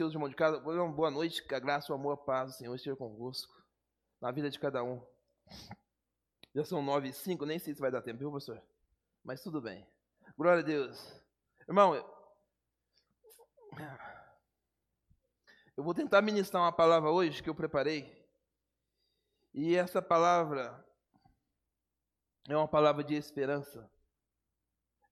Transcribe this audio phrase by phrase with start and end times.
[0.00, 2.56] Seus irmãos de casa, uma boa noite, que a graça, o amor, a paz do
[2.56, 3.52] Senhor esteja convosco,
[4.18, 5.06] na vida de cada um.
[6.54, 8.62] Já são nove e cinco, nem sei se vai dar tempo, viu, pastor?
[9.22, 9.86] Mas tudo bem.
[10.38, 11.22] Glória a Deus.
[11.68, 12.02] Irmão, eu,
[15.76, 18.26] eu vou tentar ministrar uma palavra hoje que eu preparei.
[19.52, 20.82] E essa palavra
[22.48, 23.86] é uma palavra de esperança.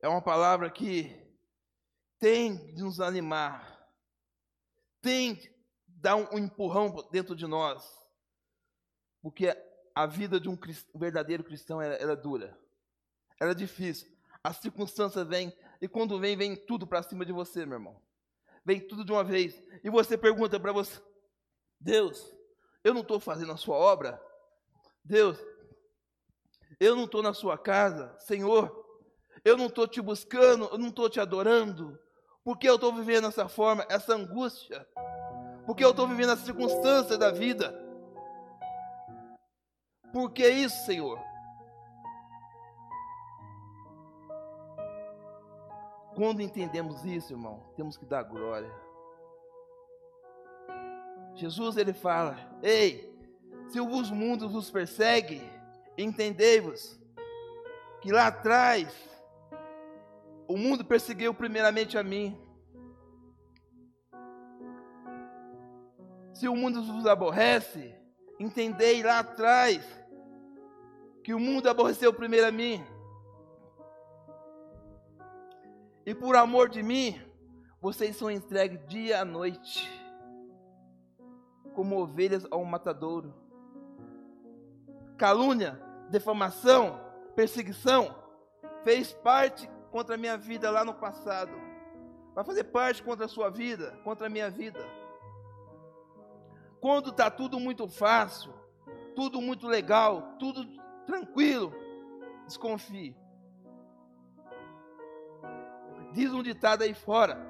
[0.00, 1.14] É uma palavra que
[2.18, 3.77] tem de nos animar,
[5.01, 5.53] tem de
[5.87, 7.84] dar um empurrão dentro de nós,
[9.20, 9.56] porque
[9.95, 10.59] a vida de um
[10.95, 12.59] verdadeiro cristão ela é dura,
[13.41, 14.16] ela é difícil.
[14.42, 18.01] As circunstâncias vêm, e quando vem, vem tudo para cima de você, meu irmão.
[18.65, 19.61] Vem tudo de uma vez.
[19.83, 21.01] E você pergunta para você:
[21.80, 22.34] Deus,
[22.84, 24.23] eu não estou fazendo a sua obra?
[25.05, 25.39] Deus,
[26.78, 28.17] eu não estou na sua casa?
[28.20, 28.87] Senhor,
[29.45, 31.98] eu não estou te buscando, eu não estou te adorando?
[32.48, 34.89] Porque eu estou vivendo essa forma, essa angústia?
[35.66, 37.79] Porque eu estou vivendo as circunstâncias da vida?
[40.14, 41.20] Por que isso, Senhor?
[46.17, 48.72] Quando entendemos isso, irmão, temos que dar glória.
[51.34, 53.15] Jesus ele fala: Ei,
[53.69, 55.42] se os mundos os perseguem,
[55.98, 56.98] entendei-vos
[58.00, 58.89] que lá atrás
[60.48, 62.47] o mundo perseguiu primeiramente a mim.
[66.39, 67.92] Se o mundo vos aborrece,
[68.39, 69.84] entendei lá atrás
[71.25, 72.81] que o mundo aborreceu primeiro a mim.
[76.06, 77.20] E por amor de mim,
[77.81, 79.91] vocês são entregues dia a noite,
[81.75, 83.34] como ovelhas ao matadouro.
[85.16, 85.72] Calúnia,
[86.09, 87.00] defamação,
[87.34, 88.14] perseguição
[88.84, 91.50] fez parte contra a minha vida lá no passado.
[92.33, 95.08] Vai fazer parte contra a sua vida, contra a minha vida.
[96.81, 98.53] Quando está tudo muito fácil,
[99.15, 100.65] tudo muito legal, tudo
[101.07, 101.73] tranquilo,
[102.47, 103.16] desconfie.
[106.12, 107.47] Diz um ditado aí fora.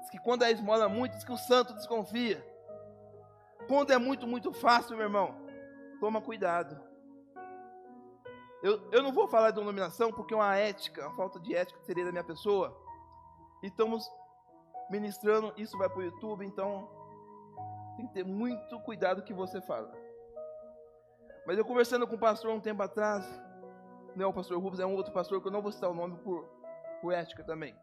[0.00, 2.44] Diz que quando é esmola muito, diz que o santo desconfia.
[3.68, 5.34] Quando é muito, muito fácil, meu irmão,
[6.00, 6.80] toma cuidado.
[8.62, 11.78] Eu, eu não vou falar de denominação porque é uma ética, uma falta de ética
[11.82, 12.76] seria da minha pessoa.
[13.62, 14.10] E estamos
[14.90, 16.88] ministrando, isso vai para o YouTube, então
[17.96, 19.92] tem que ter muito cuidado o que você fala.
[21.46, 23.24] Mas eu conversando com o pastor um tempo atrás,
[24.14, 25.94] não é o pastor Rubens, é um outro pastor que eu não vou citar o
[25.94, 26.44] nome por,
[27.00, 27.74] por ética também.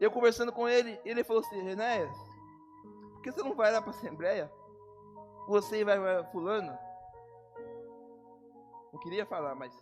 [0.00, 2.16] Eu conversando com ele, ele falou assim: Renéas,
[3.12, 4.50] por que você não vai lá para a Assembleia?
[5.48, 6.78] Você vai, vai fulano?
[8.92, 9.72] Não queria falar, mas.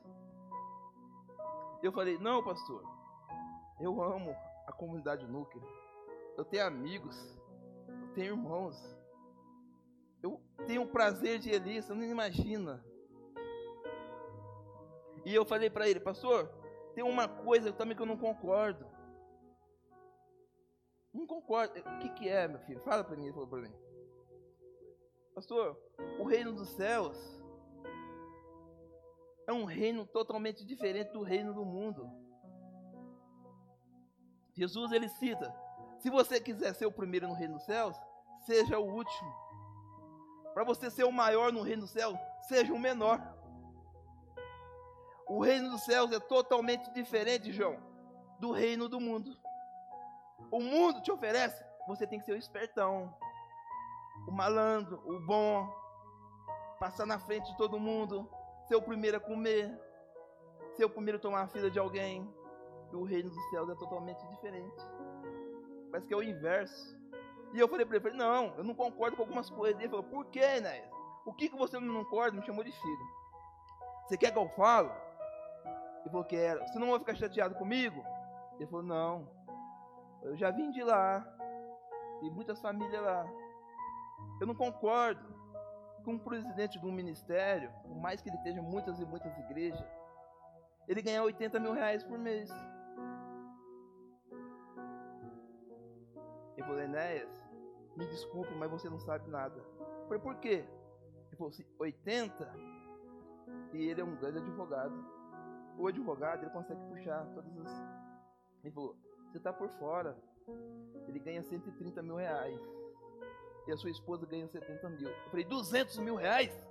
[1.83, 2.83] Eu falei: Não, pastor,
[3.81, 4.35] eu amo
[4.67, 5.63] a comunidade núclea.
[6.37, 7.39] Eu tenho amigos,
[7.89, 8.98] eu tenho irmãos.
[10.23, 12.85] Eu tenho o prazer de Elias, você não imagina.
[15.25, 16.49] E eu falei para ele, pastor,
[16.95, 18.87] tem uma coisa também que eu não concordo.
[21.13, 21.79] Não concordo.
[21.79, 22.81] O que, que é, meu filho?
[22.81, 23.75] Fala para mim, ele falou para mim.
[25.35, 25.79] Pastor,
[26.19, 27.17] o reino dos céus
[29.47, 32.11] é um reino totalmente diferente do reino do mundo.
[34.55, 35.55] Jesus ele cita:
[36.01, 37.97] se você quiser ser o primeiro no reino dos céus,
[38.45, 39.48] seja o último.
[40.59, 43.23] Para você ser o maior no reino dos céus, seja o menor.
[45.25, 47.79] O reino dos céus é totalmente diferente, João,
[48.41, 49.39] do reino do mundo.
[50.51, 53.17] O mundo te oferece, você tem que ser o espertão,
[54.27, 55.73] o malandro, o bom,
[56.81, 58.29] passar na frente de todo mundo,
[58.67, 59.81] ser o primeiro a comer,
[60.75, 62.29] ser o primeiro a tomar a fila de alguém.
[62.93, 64.83] E o reino dos céus é totalmente diferente.
[65.93, 66.98] Parece que é o inverso.
[67.53, 69.81] E eu falei para ele, falei, não, eu não concordo com algumas coisas.
[69.81, 70.83] Ele falou, por que, né?
[71.25, 72.37] O que, que você não concorda?
[72.37, 73.07] Me chamou de filho.
[74.07, 74.91] Você quer que eu falo?
[76.01, 76.61] Ele falou, quero.
[76.67, 78.05] Você não vai ficar chateado comigo?
[78.57, 79.29] Ele falou, não.
[80.23, 81.21] Eu já vim de lá.
[82.21, 83.27] Tem muitas famílias lá.
[84.41, 85.39] Eu não concordo
[86.05, 89.37] com um presidente de um ministério, por mais que ele esteja em muitas e muitas
[89.39, 89.85] igrejas,
[90.87, 92.51] ele ganha 80 mil reais por mês.
[96.59, 97.31] Ele falou, Enéas,
[97.97, 99.57] me desculpe, mas você não sabe nada.
[99.57, 100.65] Eu falei, por quê?
[101.29, 102.53] Ele falou assim, 80?
[103.75, 104.93] E ele é um grande advogado.
[105.79, 107.73] O advogado, ele consegue puxar todas as...
[108.65, 108.97] Ele falou,
[109.29, 110.19] você está por fora.
[111.07, 112.61] Ele ganha 130 mil reais.
[113.69, 115.09] E a sua esposa ganha 70 mil.
[115.09, 116.69] Eu falei, 200 mil reais?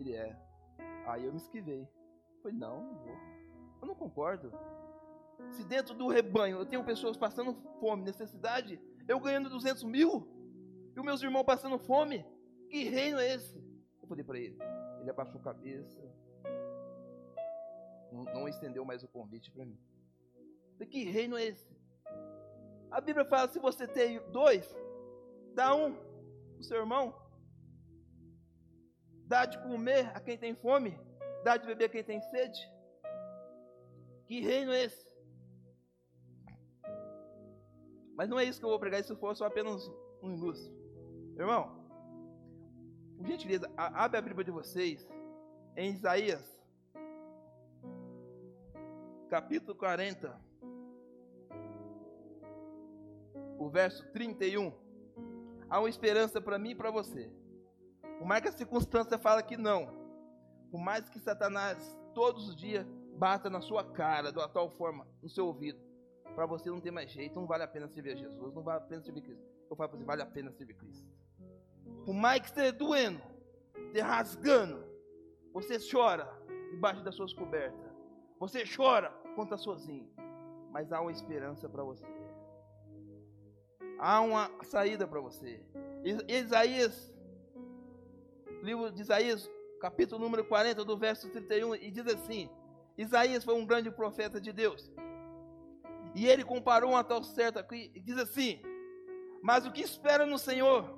[0.00, 0.36] Ele é.
[1.06, 1.82] Aí eu me esquivei.
[1.82, 3.16] Eu falei, não, não vou.
[3.82, 4.52] Eu não concordo.
[5.50, 10.28] Se dentro do rebanho eu tenho pessoas passando fome, necessidade, Eu ganhando 200 mil?
[10.94, 12.26] E os meus irmãos passando fome?
[12.68, 13.56] Que reino é esse?
[14.02, 14.58] Eu falei para ele.
[15.00, 15.98] Ele abaixou a cabeça.
[18.12, 19.78] Não, não estendeu mais o convite para mim.
[20.90, 21.76] Que reino é esse?
[22.90, 24.76] A Bíblia fala: se você tem dois,
[25.54, 27.14] dá um para o seu irmão.
[29.26, 30.98] Dá de comer a quem tem fome.
[31.44, 32.60] Dá de beber a quem tem sede.
[34.26, 35.07] Que reino é esse?
[38.18, 39.88] Mas não é isso que eu vou pregar, se for só apenas
[40.20, 40.74] um ilustre.
[41.36, 41.86] Irmão,
[43.16, 45.08] por gentileza, abre a Bíblia de vocês
[45.76, 46.60] em Isaías,
[49.30, 50.36] capítulo 40,
[53.56, 54.72] o verso 31.
[55.70, 57.30] Há uma esperança para mim e para você.
[58.18, 59.94] Por mais que a circunstância fala que não,
[60.72, 62.84] por mais que Satanás todos os dias
[63.16, 65.87] bata na sua cara de uma tal forma, no seu ouvido,
[66.34, 68.78] para você não ter mais jeito, não vale a pena servir a Jesus, não vale
[68.78, 69.44] a pena servir Cristo.
[69.70, 71.06] Eu falo para você, vale a pena servir Cristo.
[72.04, 73.22] Por mais que esteja doendo,
[73.86, 74.84] esteja rasgando,
[75.52, 76.28] você chora
[76.70, 77.88] debaixo das suas cobertas.
[78.38, 79.12] Você chora
[79.44, 80.08] está sozinho.
[80.70, 82.06] Mas há uma esperança para você.
[83.98, 85.60] Há uma saída para você.
[86.28, 87.12] Isaías,
[88.62, 89.50] livro de Isaías,
[89.80, 92.48] capítulo número 40, do verso 31, e diz assim:
[92.96, 94.90] Isaías foi um grande profeta de Deus.
[96.14, 98.60] E ele comparou uma tal certa aqui e diz assim:
[99.42, 100.96] Mas o que espera no Senhor?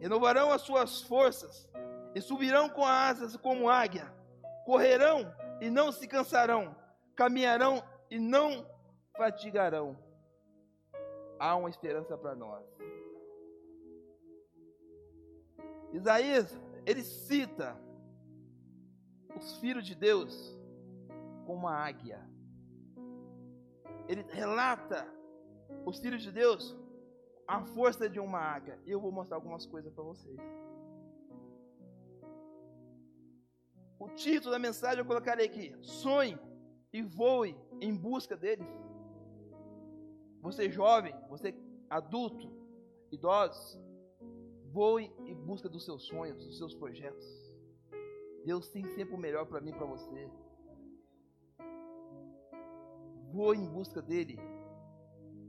[0.00, 1.68] Renovarão as suas forças
[2.14, 4.12] e subirão com asas como águia,
[4.64, 6.74] correrão e não se cansarão,
[7.16, 8.66] caminharão e não
[9.16, 9.98] fatigarão.
[11.38, 12.64] Há uma esperança para nós.
[15.92, 17.76] Isaías, ele cita
[19.36, 20.56] os filhos de Deus
[21.46, 22.28] como uma águia
[24.08, 25.06] ele relata
[25.84, 26.74] os filhos de Deus
[27.46, 28.78] a força de uma águia.
[28.86, 30.38] E eu vou mostrar algumas coisas para vocês.
[33.98, 36.38] O título da mensagem eu colocarei aqui: Sonhe
[36.92, 38.66] e voe em busca deles.
[40.40, 41.54] Você jovem, você
[41.90, 42.50] adulto,
[43.12, 43.78] idosos,
[44.72, 47.26] voe em busca dos seus sonhos, dos seus projetos.
[48.44, 50.30] Deus tem sempre o melhor para mim para você
[53.38, 54.36] voe em busca dele.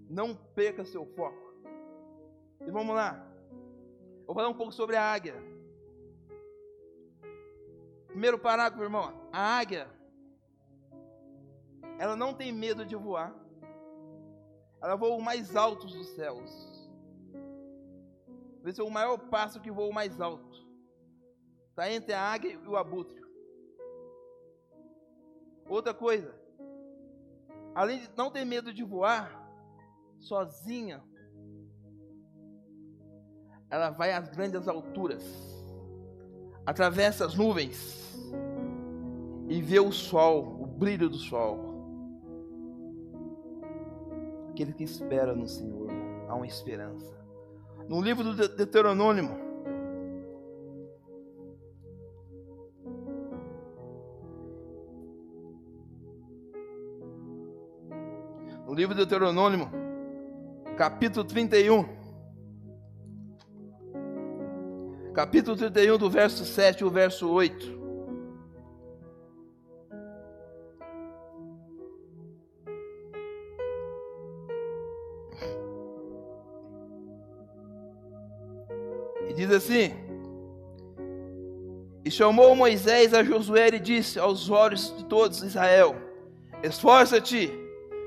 [0.08, 1.46] Não perca seu foco.
[2.66, 3.12] E vamos lá.
[4.26, 5.36] Vou falar um pouco sobre a águia.
[8.08, 9.06] Primeiro parágrafo, irmão.
[9.32, 9.90] A águia,
[11.98, 13.34] ela não tem medo de voar.
[14.82, 16.52] Ela voa o mais alto dos céus.
[18.66, 20.58] Esse é o maior passo que voa o mais alto.
[21.70, 23.20] Está entre a águia e o abutre.
[25.68, 26.34] Outra coisa,
[27.76, 29.48] além de não ter medo de voar
[30.20, 31.04] sozinha,
[33.70, 35.24] ela vai às grandes alturas,
[36.66, 38.18] atravessa as nuvens
[39.48, 41.70] e vê o sol, o brilho do sol.
[44.50, 45.90] Aquele que espera no Senhor,
[46.28, 47.18] há uma esperança.
[47.88, 49.49] No livro do Deuteronômio,
[58.90, 59.70] livro de Deuteronômio,
[60.76, 61.86] capítulo 31.
[65.14, 67.80] Capítulo 31, do verso 7 ao verso 8.
[79.28, 79.94] E diz assim:
[82.04, 85.96] E chamou Moisés a Josué e disse aos olhos de todos Israel:
[86.64, 87.59] Esforça-te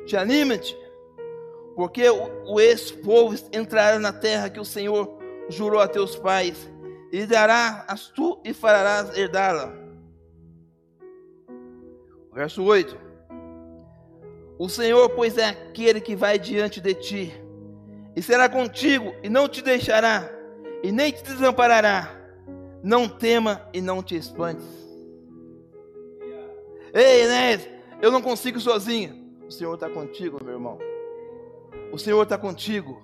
[0.06, 0.76] te anima-te,
[1.74, 5.18] porque o, ex-povo entrará na terra que o Senhor
[5.48, 6.70] jurou a teus pais,
[7.10, 9.72] e dará as tu e farás herdá-la.
[12.32, 12.96] Verso 8:
[14.58, 17.32] O Senhor, pois, é aquele que vai diante de ti,
[18.16, 20.30] e será contigo, e não te deixará,
[20.82, 22.18] e nem te desamparará.
[22.82, 24.66] Não tema e não te espantes.
[26.92, 27.68] Ei, Enéas,
[28.00, 29.21] eu não consigo sozinho.
[29.52, 30.78] O Senhor está contigo, meu irmão.
[31.92, 33.02] O Senhor está contigo.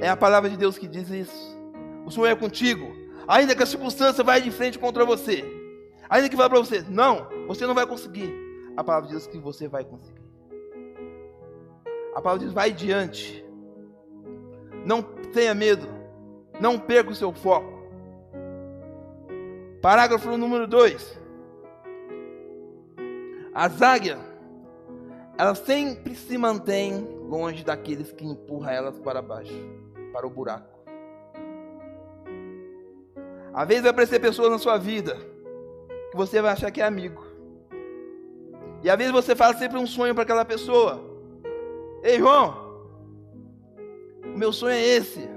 [0.00, 1.56] É a palavra de Deus que diz isso.
[2.04, 2.92] O Senhor é contigo.
[3.28, 5.44] Ainda que a circunstância vá de frente contra você.
[6.08, 8.34] Ainda que vá para você, não, você não vai conseguir.
[8.76, 10.26] A palavra diz que você vai conseguir.
[12.16, 13.46] A palavra diz: vai diante.
[14.84, 15.86] Não tenha medo.
[16.60, 17.72] Não perca o seu foco.
[19.80, 21.20] Parágrafo número 2.
[23.54, 24.25] As águias
[25.38, 29.54] ela sempre se mantém longe daqueles que empurram elas para baixo,
[30.12, 30.76] para o buraco.
[33.52, 35.16] Às vezes vai aparecer pessoas na sua vida
[36.10, 37.24] que você vai achar que é amigo.
[38.82, 41.02] E às vezes você fala sempre um sonho para aquela pessoa.
[42.02, 42.54] Ei, João,
[44.24, 45.28] o meu sonho é esse.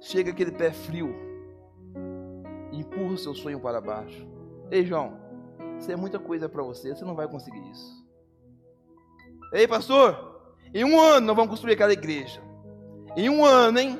[0.00, 1.22] Chega aquele pé frio
[2.82, 4.26] empurra o seu sonho para baixo.
[4.70, 5.18] Ei, João,
[5.78, 8.01] isso é muita coisa para você, você não vai conseguir isso.
[9.52, 10.40] Ei, pastor,
[10.72, 12.42] em um ano nós vamos construir aquela igreja.
[13.16, 13.98] Em um ano, hein?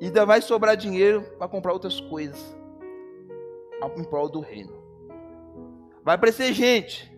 [0.00, 2.56] E ainda vai sobrar dinheiro para comprar outras coisas
[3.96, 4.72] em prol do reino.
[6.02, 7.12] Vai aparecer gente.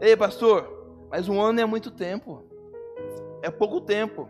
[0.00, 0.70] Ei, pastor,
[1.10, 2.44] mas um ano é muito tempo.
[3.42, 4.28] É pouco tempo.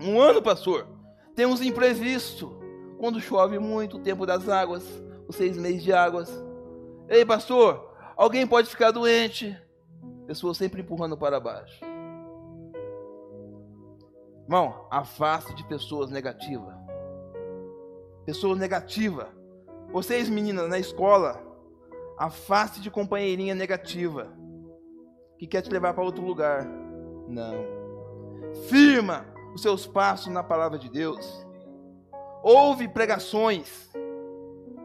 [0.00, 0.86] Um ano, pastor.
[1.34, 2.50] Tem uns imprevistos.
[2.98, 4.84] Quando chove muito, o tempo das águas,
[5.26, 6.30] os seis meses de águas.
[7.08, 9.56] Ei, pastor, alguém pode ficar doente.
[10.32, 11.84] Pessoas sempre empurrando para baixo.
[14.44, 16.74] Irmão, afaste de pessoas negativas.
[18.24, 19.28] Pessoas negativas
[19.92, 21.38] vocês, meninas, na escola,
[22.16, 24.32] afaste de companheirinha negativa
[25.38, 26.66] que quer te levar para outro lugar.
[27.28, 27.54] Não.
[28.70, 31.46] Firma os seus passos na palavra de Deus.
[32.42, 33.90] Ouve pregações.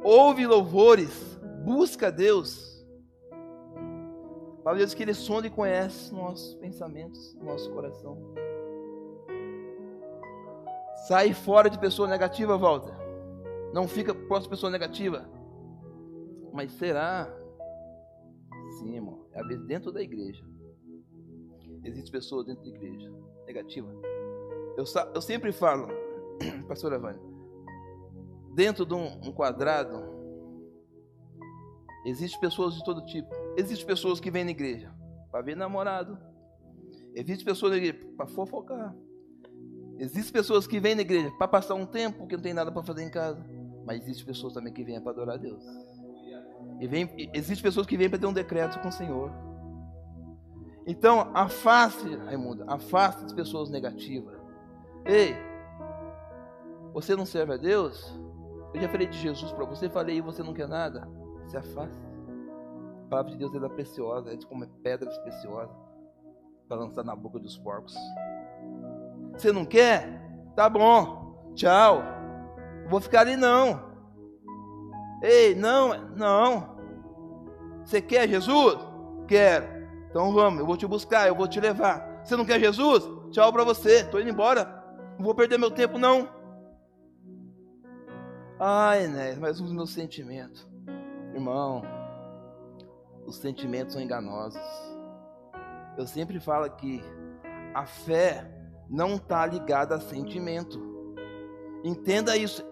[0.03, 1.39] Ouve louvores.
[1.63, 2.76] Busca Deus.
[4.67, 8.17] Para Deus que Ele sonda e conhece nossos pensamentos, nosso coração.
[11.07, 12.93] Sai fora de pessoa negativa, Walter.
[13.73, 15.25] Não fica próximo pessoa negativa.
[16.51, 17.33] Mas será?
[18.77, 19.25] Sim, irmão.
[19.31, 20.45] É às vezes dentro da igreja.
[21.85, 23.09] Existem pessoas dentro da igreja
[23.45, 23.87] negativa.
[24.75, 24.83] Eu,
[25.15, 25.87] eu sempre falo,
[26.67, 27.21] pastor Evane,
[28.53, 30.03] dentro de um, um quadrado,
[32.05, 33.33] existem pessoas de todo tipo.
[33.57, 34.93] Existem pessoas que vêm na igreja
[35.31, 36.15] para ver namorado.
[37.15, 38.95] Existem pessoas na igreja para fofocar.
[39.97, 42.83] Existem pessoas que vêm na igreja para passar um tempo que não tem nada para
[42.83, 43.43] fazer em casa.
[43.83, 45.63] Mas existem pessoas também que vêm para adorar a Deus.
[46.79, 49.31] E vem, existem pessoas que vêm para ter um decreto com o Senhor.
[50.85, 54.39] Então, afaste, Raimundo, afaste as pessoas negativas.
[55.03, 55.35] Ei,
[56.93, 58.13] você não serve a Deus?
[58.71, 61.09] Eu já falei de Jesus para você, falei e você não quer nada.
[61.47, 62.06] Se afaste.
[63.07, 65.75] A palavra de Deus é preciosa, é como pedras preciosas
[66.67, 67.95] para lançar na boca dos porcos.
[69.33, 70.21] Você não quer?
[70.55, 71.51] Tá bom.
[71.55, 72.17] Tchau
[72.89, 73.85] vou ficar ali não.
[75.21, 76.77] Ei, não, não.
[77.83, 78.77] Você quer Jesus?
[79.27, 79.65] Quero.
[80.09, 82.21] Então vamos, eu vou te buscar, eu vou te levar.
[82.23, 83.03] Você não quer Jesus?
[83.31, 84.65] Tchau para você, estou indo embora.
[85.17, 86.29] Não vou perder meu tempo não.
[88.59, 90.67] Ai, né, mas os meus sentimentos.
[91.33, 91.83] Irmão,
[93.27, 94.59] os sentimentos são enganosos.
[95.97, 97.03] Eu sempre falo que
[97.73, 98.49] a fé
[98.89, 100.79] não está ligada a sentimento.
[101.83, 102.65] Entenda isso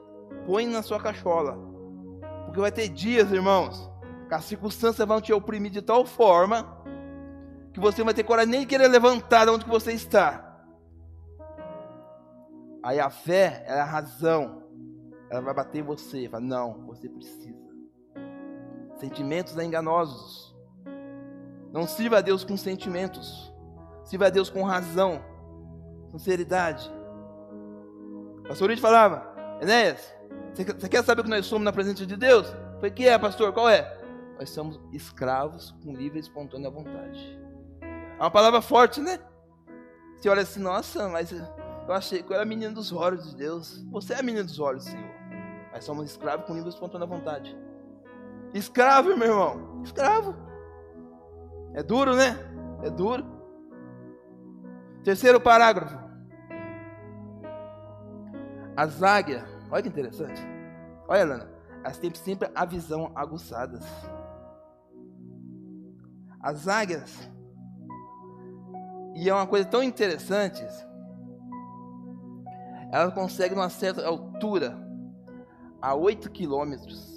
[0.45, 1.57] põe na sua cachola.
[2.45, 3.91] Porque vai ter dias, irmãos,
[4.27, 6.75] que as circunstâncias vão te oprimir de tal forma
[7.73, 10.41] que você vai ter coragem nem de querer levantar de onde você está.
[12.81, 14.63] Aí a fé é a razão.
[15.29, 16.29] Ela vai bater em você.
[16.29, 17.54] Fala, não, você precisa.
[18.97, 20.55] Sentimentos enganosos.
[21.71, 23.53] Não sirva a Deus com sentimentos.
[24.03, 25.21] Sirva a Deus com razão,
[26.11, 26.89] sinceridade.
[28.39, 30.13] O pastor Luiz falava, Enéas,
[30.53, 32.47] você quer saber o que nós somos na presença de Deus?
[32.79, 33.51] Foi que é, pastor?
[33.51, 33.99] Qual é?
[34.39, 37.39] Nós somos escravos com livre e espontânea vontade.
[37.81, 39.19] É uma palavra forte, né?
[40.17, 43.83] Você olha assim, nossa, mas eu achei que eu era menino dos olhos de Deus.
[43.91, 45.09] Você é menino dos olhos, Senhor.
[45.71, 47.57] Mas somos escravos com livre e espontânea vontade.
[48.55, 49.83] Escravo, meu irmão.
[49.83, 50.33] Escravo.
[51.73, 52.35] É duro, né?
[52.81, 53.23] É duro.
[55.03, 56.03] Terceiro parágrafo.
[58.75, 60.41] As águias Olha que interessante.
[61.07, 61.49] Olha, Lana,
[61.83, 63.83] elas têm sempre a visão aguçadas.
[66.39, 67.29] As águias,
[69.15, 70.63] e é uma coisa tão interessante,
[72.91, 74.77] elas conseguem uma certa altura,
[75.81, 77.14] a 8 quilômetros,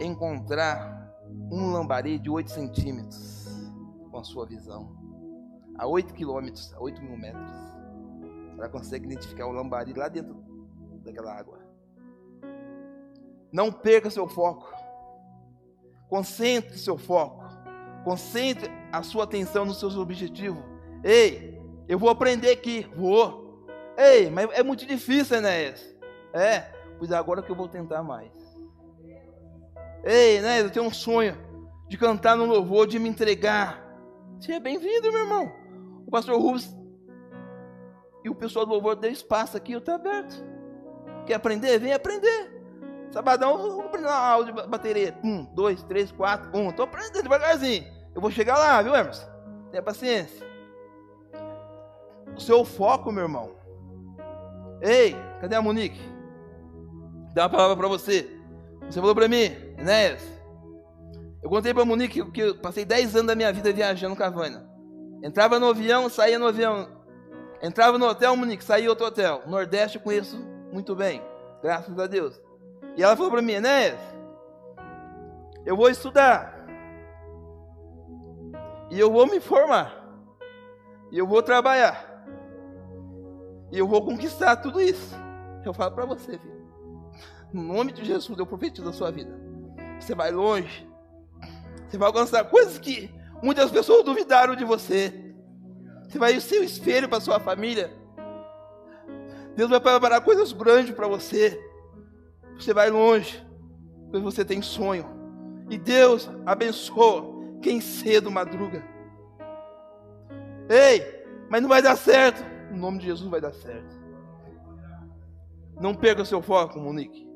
[0.00, 1.14] encontrar
[1.50, 3.46] um lambari de 8 centímetros
[4.10, 4.96] com a sua visão.
[5.78, 7.52] A 8 quilômetros, a 8 mil metros.
[8.56, 10.42] Ela consegue identificar o lambari lá dentro
[11.04, 11.60] daquela água.
[13.52, 14.72] Não perca seu foco.
[16.08, 17.44] Concentre seu foco.
[18.04, 20.62] Concentre a sua atenção nos seus objetivos.
[21.04, 22.88] Ei, eu vou aprender aqui.
[22.96, 23.66] Vou.
[23.96, 25.94] Ei, mas é muito difícil, Enéas.
[26.32, 26.60] É,
[26.98, 28.45] pois agora que eu vou tentar mais.
[30.08, 31.36] Ei, Enéas, eu tenho um sonho
[31.88, 33.84] de cantar no louvor, de me entregar.
[34.38, 35.52] Seja bem-vindo, meu irmão.
[36.06, 36.72] O pastor Rubens
[38.24, 40.36] E o pessoal do louvor deu espaço aqui, eu estou aberto.
[41.26, 41.80] Quer aprender?
[41.80, 42.54] Vem aprender.
[43.10, 45.18] Sabadão, vou aprender uma aula de bateria.
[45.24, 46.70] Um, dois, três, quatro, um.
[46.70, 47.84] Estou aprendendo devagarzinho.
[48.14, 49.28] Eu vou chegar lá, viu, Emerson?
[49.72, 50.46] Tenha paciência.
[52.36, 53.56] O seu foco, meu irmão.
[54.80, 56.00] Ei, cadê a Monique?
[57.34, 58.30] Dá uma palavra para você.
[58.88, 60.22] Você falou para mim, Enéas.
[61.42, 64.30] Eu contei para Monique que eu passei 10 anos da minha vida viajando com a
[64.30, 64.64] Vânia.
[65.22, 66.88] Entrava no avião, saía no avião.
[67.62, 69.42] Entrava no hotel, Monique, saía outro hotel.
[69.46, 70.36] Nordeste eu conheço
[70.72, 71.22] muito bem,
[71.62, 72.40] graças a Deus.
[72.96, 73.98] E ela falou para mim, Enéas,
[75.64, 76.54] eu vou estudar.
[78.90, 80.04] E eu vou me formar.
[81.10, 82.24] E eu vou trabalhar.
[83.72, 85.14] E eu vou conquistar tudo isso.
[85.64, 86.66] Eu falo para você, filho.
[87.52, 89.45] No nome de Jesus, eu profetizo a sua vida.
[89.98, 90.86] Você vai longe.
[91.88, 93.10] Você vai alcançar coisas que
[93.42, 95.34] muitas pessoas duvidaram de você.
[96.08, 97.92] Você vai ser o espelho para sua família.
[99.54, 101.58] Deus vai preparar coisas grandes para você.
[102.58, 103.44] Você vai longe,
[104.04, 105.06] porque você tem sonho.
[105.68, 108.84] E Deus abençoa quem cedo madruga.
[110.68, 112.44] Ei, mas não vai dar certo.
[112.70, 113.96] No nome de Jesus vai dar certo.
[115.80, 117.26] Não perca o seu foco, Monique.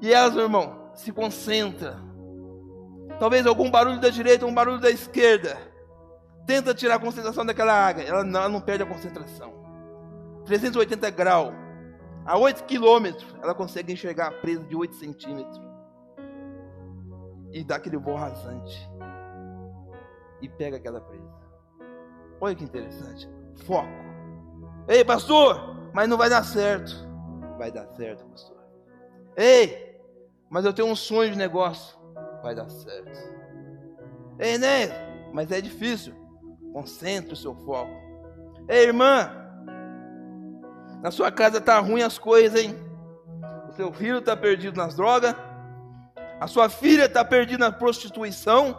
[0.00, 1.98] E elas, meu irmão, se concentra.
[3.18, 5.56] Talvez algum barulho da direita, um barulho da esquerda.
[6.46, 8.04] Tenta tirar a concentração daquela águia.
[8.04, 9.52] Ela não, ela não perde a concentração.
[10.44, 11.54] 380 graus.
[12.26, 15.60] A 8 quilômetros, ela consegue enxergar a presa de 8 centímetros.
[17.52, 18.88] E dá aquele voo rasante.
[20.42, 21.40] E pega aquela presa.
[22.40, 23.28] Olha que interessante.
[23.64, 23.88] Foco.
[24.86, 26.92] Ei, pastor, mas não vai dar certo.
[27.58, 28.56] Vai dar certo, pastor.
[29.36, 29.89] Ei,
[30.50, 31.96] mas eu tenho um sonho de negócio.
[32.42, 33.18] Vai dar certo.
[34.38, 34.88] Ei, né?
[35.32, 36.12] Mas é difícil.
[36.72, 37.92] Concentre o seu foco.
[38.68, 39.30] Ei, irmã,
[41.00, 42.74] na sua casa está ruim as coisas, hein?
[43.68, 45.34] O seu filho está perdido nas drogas.
[46.40, 48.76] A sua filha está perdida na prostituição.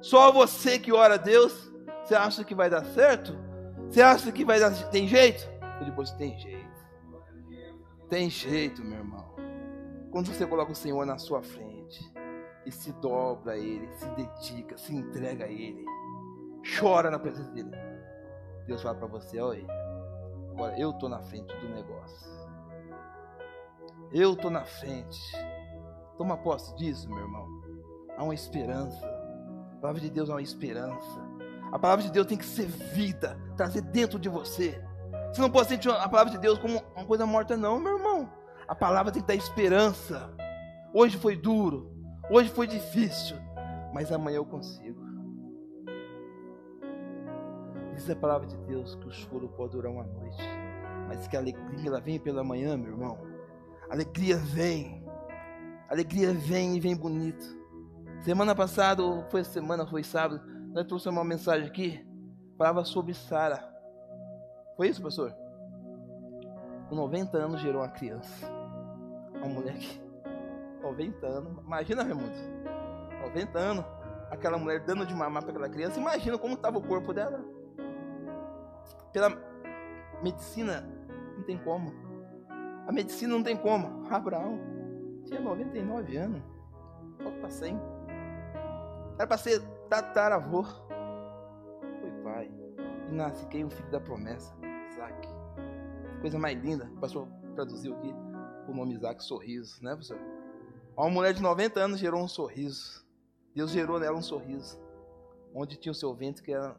[0.00, 1.72] Só você que ora a Deus,
[2.04, 3.36] você acha que vai dar certo?
[3.88, 5.48] Você acha que vai dar tem jeito?
[5.80, 6.68] Eu depois tem jeito.
[8.08, 9.37] Tem jeito, meu irmão.
[10.10, 12.12] Quando você coloca o Senhor na sua frente
[12.64, 15.84] e se dobra a Ele, se dedica, se entrega a Ele,
[16.78, 17.70] chora na presença dele.
[18.66, 19.66] Deus fala para você, olha,
[20.50, 22.48] agora eu tô na frente do negócio.
[24.12, 25.20] Eu tô na frente.
[26.16, 27.46] Toma posse disso, meu irmão.
[28.16, 29.06] Há uma esperança.
[29.72, 31.28] A palavra de Deus é uma esperança.
[31.70, 34.82] A palavra de Deus tem que ser vida, trazer dentro de você.
[35.32, 38.37] Você não pode sentir a palavra de Deus como uma coisa morta, não, meu irmão.
[38.68, 40.30] A palavra tem que dar esperança.
[40.92, 41.90] Hoje foi duro,
[42.30, 43.34] hoje foi difícil,
[43.94, 45.00] mas amanhã eu consigo.
[47.94, 50.42] Diz a palavra de Deus que o choro pode durar uma noite,
[51.08, 53.18] mas que a alegria ela vem pela manhã, meu irmão.
[53.88, 55.02] A alegria vem,
[55.88, 57.56] a alegria vem e vem bonito.
[58.20, 60.42] Semana passada, ou foi semana, foi sábado,
[60.74, 62.06] nós trouxemos uma mensagem aqui,
[62.58, 63.66] falava sobre Sara.
[64.76, 65.34] Foi isso, pastor?
[66.90, 68.57] Com 90 anos gerou uma criança.
[69.40, 70.08] Uma mulher que.
[70.82, 71.64] 90 anos.
[71.64, 72.32] Imagina, Raimundo.
[73.22, 73.84] 90 anos.
[74.30, 75.98] Aquela mulher dando de mamar para aquela criança.
[75.98, 77.42] Imagina como estava o corpo dela.
[79.12, 79.30] Pela
[80.22, 80.86] medicina,
[81.36, 81.92] não tem como.
[82.86, 84.06] A medicina não tem como.
[84.10, 84.58] Abraão
[85.24, 86.42] tinha 99 anos.
[87.22, 87.80] Falta para 100.
[89.16, 90.62] Era para ser tataravô.
[90.62, 92.50] Foi pai.
[93.08, 93.64] E nasce quem?
[93.64, 94.54] O filho da promessa,
[94.90, 95.28] Isaac.
[96.20, 96.84] Coisa mais linda.
[96.96, 98.14] O pastor traduziu aqui
[98.72, 100.18] o nome Isaac, sorriso, né, professor?
[100.96, 103.06] Uma mulher de 90 anos gerou um sorriso.
[103.54, 104.78] Deus gerou nela um sorriso.
[105.54, 106.76] Onde tinha o seu ventre que era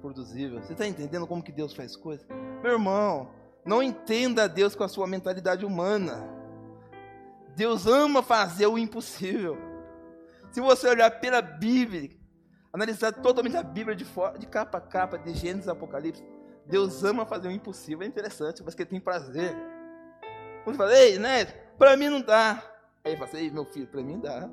[0.00, 0.62] produzível.
[0.62, 2.26] Você está entendendo como que Deus faz coisas?
[2.62, 3.30] Meu irmão,
[3.64, 6.28] não entenda Deus com a sua mentalidade humana.
[7.56, 9.56] Deus ama fazer o impossível.
[10.50, 12.10] Se você olhar pela Bíblia,
[12.72, 14.06] analisar totalmente a Bíblia de,
[14.38, 16.24] de capa a capa, de Gênesis a Apocalipse,
[16.66, 18.02] Deus ama fazer o impossível.
[18.02, 19.56] É interessante, mas que ele tem prazer.
[20.68, 21.18] Quando fala, ei?
[21.78, 22.62] Para mim não dá.
[23.02, 24.50] Aí ele fala assim, meu filho, para mim dá.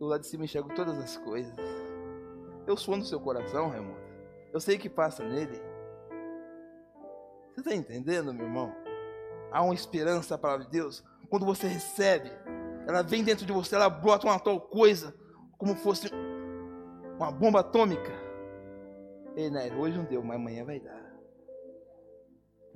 [0.00, 1.52] Eu lá de cima enxergo todas as coisas.
[2.64, 3.98] Eu sou no seu coração, Raimundo.
[4.52, 5.60] Eu sei o que passa nele.
[7.48, 8.72] Você está entendendo, meu irmão?
[9.50, 11.02] Há uma esperança para palavra de Deus.
[11.28, 12.30] Quando você recebe,
[12.86, 15.12] ela vem dentro de você, ela brota uma tal coisa,
[15.58, 16.08] como fosse
[17.16, 18.12] uma bomba atômica.
[19.34, 21.02] Ei, né, hoje não deu, mas amanhã vai dar.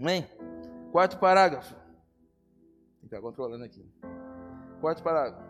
[0.00, 0.28] Amém?
[0.96, 1.76] Quarto parágrafo.
[3.02, 3.86] Tem que controlando aqui.
[4.80, 5.46] Quarto parágrafo.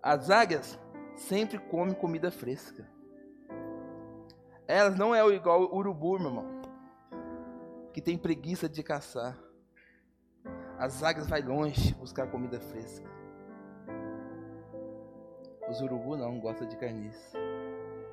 [0.00, 0.78] As águias
[1.16, 2.88] sempre comem comida fresca.
[4.68, 6.46] Elas não é igual o urubu, meu irmão,
[7.92, 9.36] que tem preguiça de caçar.
[10.78, 13.10] As águias vai longe buscar comida fresca.
[15.68, 17.36] Os urubu não gostam de carniça.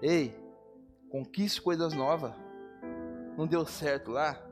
[0.01, 0.35] Ei,
[1.11, 2.33] conquiste coisas novas.
[3.37, 4.44] Não deu certo lá?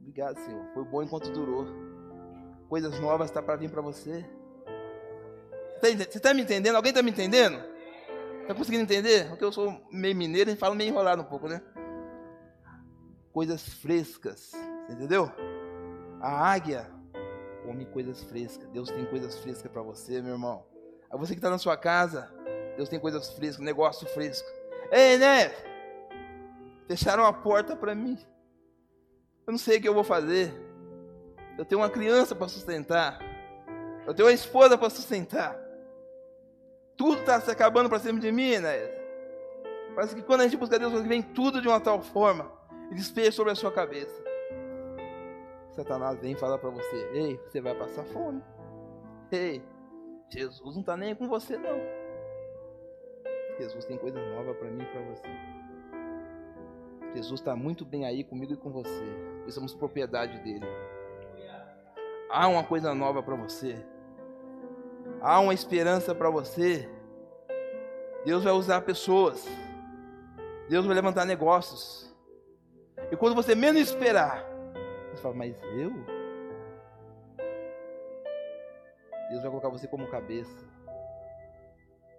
[0.00, 0.64] Obrigado, Senhor.
[0.74, 1.66] Foi bom enquanto durou.
[2.68, 4.24] Coisas novas está para vir para você.
[5.80, 6.76] Você está me entendendo?
[6.76, 7.62] Alguém está me entendendo?
[8.42, 9.28] Está conseguindo entender?
[9.28, 11.62] Porque eu sou meio mineiro e falo meio enrolado um pouco, né?
[13.32, 14.52] Coisas frescas.
[14.88, 15.30] Entendeu?
[16.20, 16.90] A águia
[17.64, 18.68] come coisas frescas.
[18.70, 20.66] Deus tem coisas frescas para você, meu irmão.
[21.08, 22.28] A você que está na sua casa,
[22.76, 24.48] Deus tem coisas frescas, negócio fresco.
[24.90, 25.50] Ei, né?
[26.88, 28.18] Fecharam a porta para mim.
[29.46, 30.52] Eu não sei o que eu vou fazer.
[31.58, 33.18] Eu tenho uma criança para sustentar.
[34.06, 35.58] Eu tenho uma esposa para sustentar.
[36.96, 39.00] Tudo está se acabando para cima de mim, né?
[39.94, 42.50] Parece que quando a gente busca Deus, vem tudo de uma tal forma
[42.90, 44.22] e despeja sobre a sua cabeça.
[45.70, 48.42] Satanás vem falar para você: Ei, você vai passar fome.
[49.32, 49.62] Ei,
[50.28, 51.78] Jesus não está nem com você, não.
[53.58, 55.59] Jesus tem coisa nova para mim e para você.
[57.14, 59.04] Jesus está muito bem aí comigo e com você.
[59.44, 60.66] Nós somos propriedade dele.
[62.28, 63.84] Há uma coisa nova para você.
[65.20, 66.88] Há uma esperança para você.
[68.24, 69.46] Deus vai usar pessoas.
[70.68, 72.14] Deus vai levantar negócios.
[73.10, 74.44] E quando você menos esperar,
[75.10, 75.92] você fala, mas eu?
[79.30, 80.68] Deus vai colocar você como cabeça.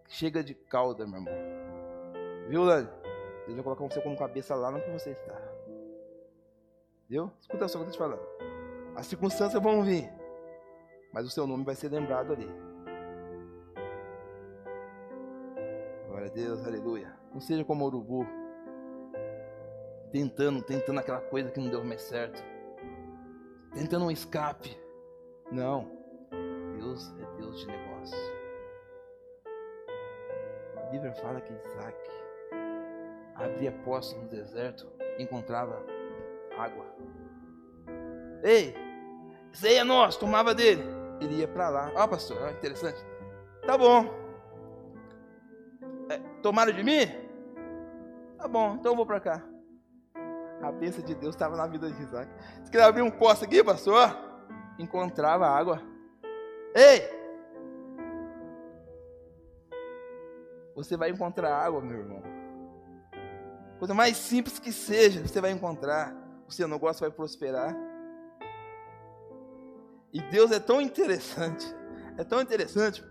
[0.09, 1.33] Chega de cauda, meu irmão.
[2.49, 3.00] Viu, Lani?
[3.45, 5.39] Deus vai colocar você como cabeça lá que você está.
[7.09, 7.31] Viu?
[7.41, 8.95] Escuta só o que eu estou te falando.
[8.95, 10.11] As circunstâncias vão vir,
[11.13, 12.47] mas o seu nome vai ser lembrado ali.
[16.07, 17.17] Glória a Deus, aleluia.
[17.33, 18.25] Não seja como o urubu,
[20.11, 22.41] tentando, tentando aquela coisa que não deu mais certo
[23.73, 24.77] tentando um escape.
[25.51, 25.89] Não.
[26.77, 28.17] Deus é Deus de negócio.
[30.77, 31.97] A Bíblia fala que Isaac
[33.43, 34.87] abria poços no deserto
[35.19, 35.83] encontrava
[36.57, 36.85] água.
[38.43, 38.75] Ei,
[39.51, 40.83] isso aí é nosso, tomava dele.
[41.19, 41.91] Ele ia para lá.
[41.95, 42.99] Ó, oh, pastor, oh, interessante.
[43.65, 44.05] Tá bom.
[46.09, 47.07] É, tomaram de mim?
[48.37, 49.43] Tá bom, então eu vou para cá.
[50.61, 52.31] A bênção de Deus estava na vida de Isaac.
[52.63, 54.15] Se queria abrir um poço aqui, pastor,
[54.79, 55.81] encontrava água.
[56.75, 57.21] Ei!
[60.75, 62.40] Você vai encontrar água, meu irmão.
[63.81, 66.15] Coisa mais simples que seja, você vai encontrar.
[66.47, 67.75] O seu negócio vai prosperar.
[70.13, 71.65] E Deus é tão interessante,
[72.15, 73.03] é tão interessante,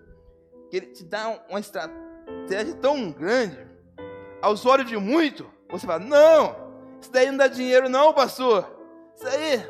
[0.70, 3.58] que Ele te dá uma estratégia tão grande.
[4.40, 6.54] Aos olhos de muito, você fala: não,
[7.00, 8.70] isso daí não dá dinheiro, não, pastor.
[9.16, 9.66] Isso aí.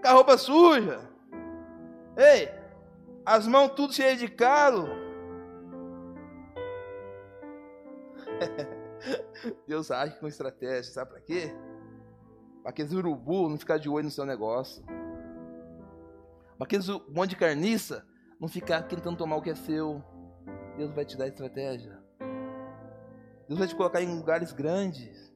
[0.00, 1.00] Com a roupa suja.
[2.16, 2.48] Ei,
[3.26, 4.88] as mãos tudo cheias de calo.
[9.66, 11.54] Deus age com estratégia, sabe para quê?
[12.62, 14.84] Para aqueles urubu não ficar de olho no seu negócio.
[16.56, 18.06] Para aqueles monte de carniça
[18.40, 20.02] não ficar tentando tomar o que é seu.
[20.76, 22.00] Deus vai te dar estratégia.
[23.48, 25.32] Deus vai te colocar em lugares grandes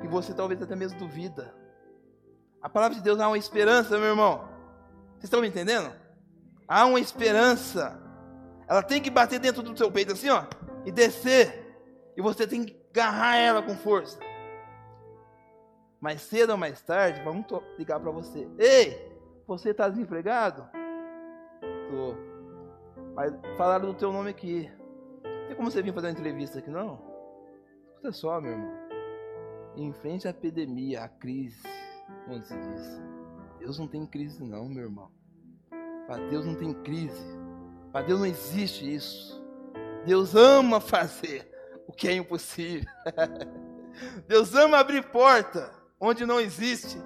[0.00, 1.54] que você talvez até mesmo duvida.
[2.62, 4.48] A palavra de Deus há uma esperança, meu irmão.
[5.12, 5.92] Vocês estão me entendendo?
[6.66, 8.00] Há uma esperança.
[8.68, 10.44] Ela tem que bater dentro do seu peito assim, ó,
[10.86, 11.66] e descer.
[12.16, 14.18] E você tem que agarrar ela com força.
[16.00, 17.46] Mais cedo ou mais tarde, vamos
[17.78, 18.48] ligar para você.
[18.58, 19.12] Ei,
[19.46, 20.68] você está desempregado?
[21.90, 22.14] Tô.
[23.14, 24.70] Mas falaram do teu nome aqui.
[25.46, 27.00] Tem como você vir fazer uma entrevista aqui, não?
[27.88, 28.90] Escuta só, meu irmão
[29.76, 31.62] em frente à epidemia, à crise,
[32.26, 33.02] como se diz.
[33.58, 35.10] Deus não tem crise, não, meu irmão.
[36.06, 37.38] Para Deus não tem crise.
[37.92, 39.40] Para Deus não existe isso.
[40.04, 41.49] Deus ama fazer
[41.90, 42.88] o que é impossível.
[44.28, 46.96] Deus ama abrir porta onde não existe.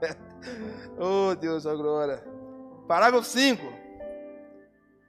[0.96, 2.24] oh, Deus, a glória.
[2.86, 3.60] Parágrafo 5.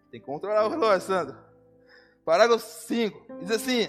[0.09, 1.37] Tem que controlar o relógio, Sandro.
[2.25, 3.37] Parágrafo 5.
[3.39, 3.87] Diz assim: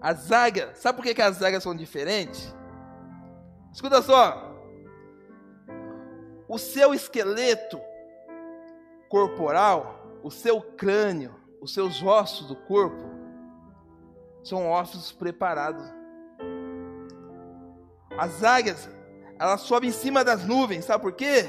[0.00, 2.56] as águias, sabe por que, que as águias são diferentes?
[3.70, 4.50] Escuta só.
[6.48, 7.78] O seu esqueleto
[9.10, 13.11] corporal, o seu crânio, os seus ossos do corpo,
[14.42, 15.84] são ossos preparados.
[18.18, 18.88] As águias,
[19.38, 21.48] elas sobem em cima das nuvens, sabe por quê?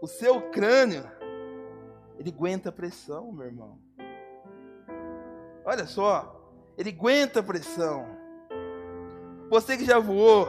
[0.00, 1.04] O seu crânio,
[2.18, 3.78] ele aguenta pressão, meu irmão.
[5.64, 6.36] Olha só,
[6.78, 8.06] ele aguenta a pressão.
[9.50, 10.48] Você que já voou,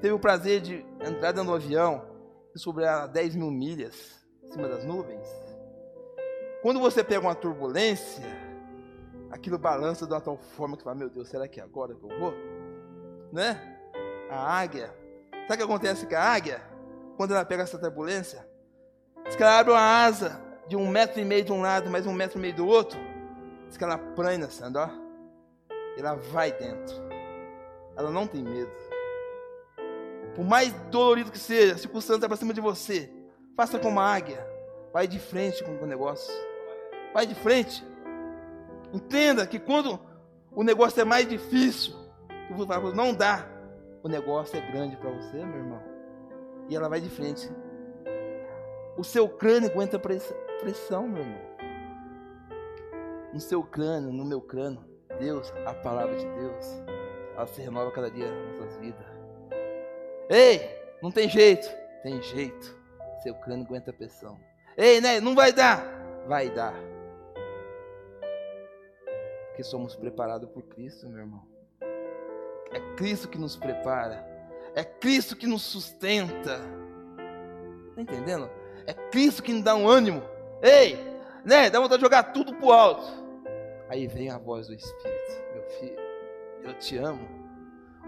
[0.00, 2.04] teve o prazer de entrar dentro do avião
[2.54, 5.28] e sobrar 10 mil milhas em cima das nuvens.
[6.62, 8.24] Quando você pega uma turbulência,
[9.36, 12.02] aquilo balança de uma tal forma que fala, meu Deus, será que é agora que
[12.02, 12.34] eu vou?
[13.32, 13.78] Né?
[14.30, 14.92] A águia.
[15.46, 16.60] Sabe o que acontece com a águia?
[17.16, 18.46] Quando ela pega essa turbulência?
[19.24, 22.06] Diz que ela abre uma asa de um metro e meio de um lado, mais
[22.06, 22.98] um metro e meio do outro.
[23.68, 25.06] Diz que ela plana, Sandra, ó.
[25.98, 26.94] Ela vai dentro.
[27.96, 28.70] Ela não tem medo.
[30.34, 33.10] Por mais dolorido que seja, a circunstância está para cima de você.
[33.56, 34.46] Faça como a águia.
[34.92, 36.32] Vai de frente com o negócio.
[37.14, 37.82] Vai de frente.
[38.96, 40.00] Entenda que quando
[40.50, 41.94] o negócio é mais difícil,
[42.94, 43.46] não dá,
[44.02, 45.82] o negócio é grande para você, meu irmão.
[46.66, 47.46] E ela vai de frente.
[48.96, 51.40] O seu crânio aguenta pressão, meu irmão.
[53.34, 54.82] No seu crânio, no meu crânio,
[55.20, 56.82] Deus, a palavra de Deus,
[57.36, 59.06] ela se renova cada dia nas nossas vidas.
[60.30, 61.68] Ei, não tem jeito.
[62.02, 62.74] Tem jeito.
[63.22, 64.40] Seu crânio aguenta pressão.
[64.74, 65.20] Ei, né?
[65.20, 65.84] Não vai dar.
[66.26, 66.95] Vai dar.
[69.56, 71.42] Porque somos preparados por Cristo, meu irmão.
[72.70, 74.22] É Cristo que nos prepara.
[74.74, 76.60] É Cristo que nos sustenta.
[77.94, 78.50] Tá entendendo?
[78.86, 80.22] É Cristo que nos dá um ânimo.
[80.60, 80.98] Ei,
[81.42, 81.70] né?
[81.70, 83.10] Dá vontade de jogar tudo pro alto.
[83.88, 85.32] Aí vem a voz do Espírito.
[85.54, 86.00] Meu filho,
[86.62, 87.26] eu te amo.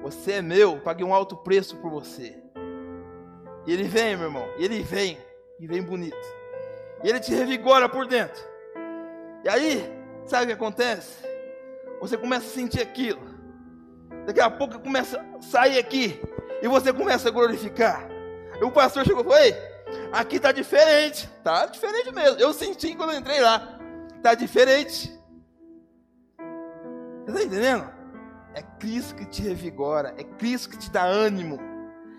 [0.03, 2.37] Você é meu, paguei um alto preço por você.
[3.67, 4.47] E ele vem, meu irmão.
[4.59, 5.17] E ele vem.
[5.59, 6.15] E vem bonito.
[7.03, 8.45] E ele te revigora por dentro.
[9.43, 9.91] E aí,
[10.27, 11.28] sabe o que acontece?
[12.01, 13.21] Você começa a sentir aquilo.
[14.27, 16.21] Daqui a pouco começa a sair aqui.
[16.63, 18.09] E você começa a glorificar.
[18.61, 19.55] E o pastor chegou e falou: Ei,
[20.13, 21.29] Aqui está diferente.
[21.43, 22.39] Tá diferente mesmo.
[22.39, 23.79] Eu senti quando eu entrei lá.
[24.17, 25.13] Está diferente.
[27.25, 27.91] Você está entendendo?
[28.55, 30.15] É Cristo que te revigora.
[30.17, 31.59] É Cristo que te dá ânimo.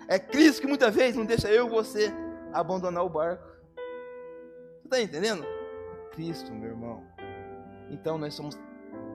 [0.08, 2.12] É Cristo que muitas vezes não deixa eu e você
[2.52, 3.44] abandonar o barco.
[4.82, 5.44] Você está entendendo?
[6.12, 7.04] Cristo, meu irmão.
[7.90, 8.56] Então nós somos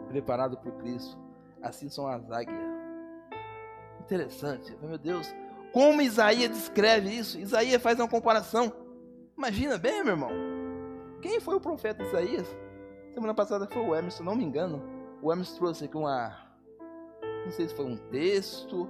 [0.06, 1.18] preparados por Cristo.
[1.62, 2.58] Assim são as águias.
[4.00, 4.78] Interessante.
[4.82, 5.34] Meu Deus,
[5.74, 7.40] como Isaías descreve isso?
[7.40, 8.72] Isaías faz uma comparação.
[9.38, 10.32] Imagina bem, meu irmão.
[11.22, 12.48] Quem foi o profeta Isaías?
[13.14, 14.82] Semana passada foi o Emerson, não me engano.
[15.22, 16.34] O Emerson trouxe aqui uma.
[17.44, 18.90] Não sei se foi um texto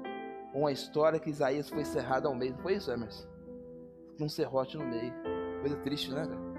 [0.54, 2.56] ou uma história que Isaías foi cerrado ao meio.
[2.58, 3.28] Foi isso, Emerson?
[4.18, 5.14] Com um serrote no meio.
[5.62, 6.56] Coisa triste, né, cara?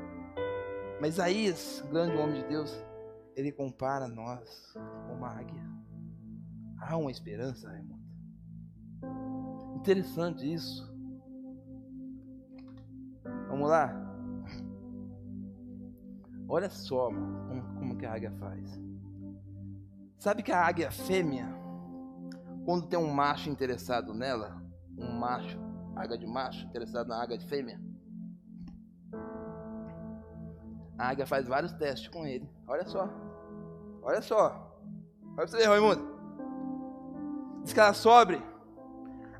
[1.01, 2.85] Mas Isaías, grande homem de Deus,
[3.37, 5.63] ele compara nós com uma águia.
[6.81, 8.01] Há uma esperança, irmão.
[9.77, 10.91] Interessante isso.
[13.49, 13.95] Vamos lá?
[16.49, 18.81] Olha só como, como que a águia faz.
[20.19, 21.47] Sabe que a águia fêmea,
[22.65, 24.63] quando tem um macho interessado nela,
[24.97, 25.59] um macho,
[25.95, 27.79] águia de macho interessado na águia de fêmea,
[30.99, 32.49] a águia faz vários testes com ele.
[32.67, 33.26] Olha só.
[34.07, 34.73] Olha só.
[35.25, 36.17] Olha pra você ver, Raimundo.
[37.65, 38.41] Diz que ela sobre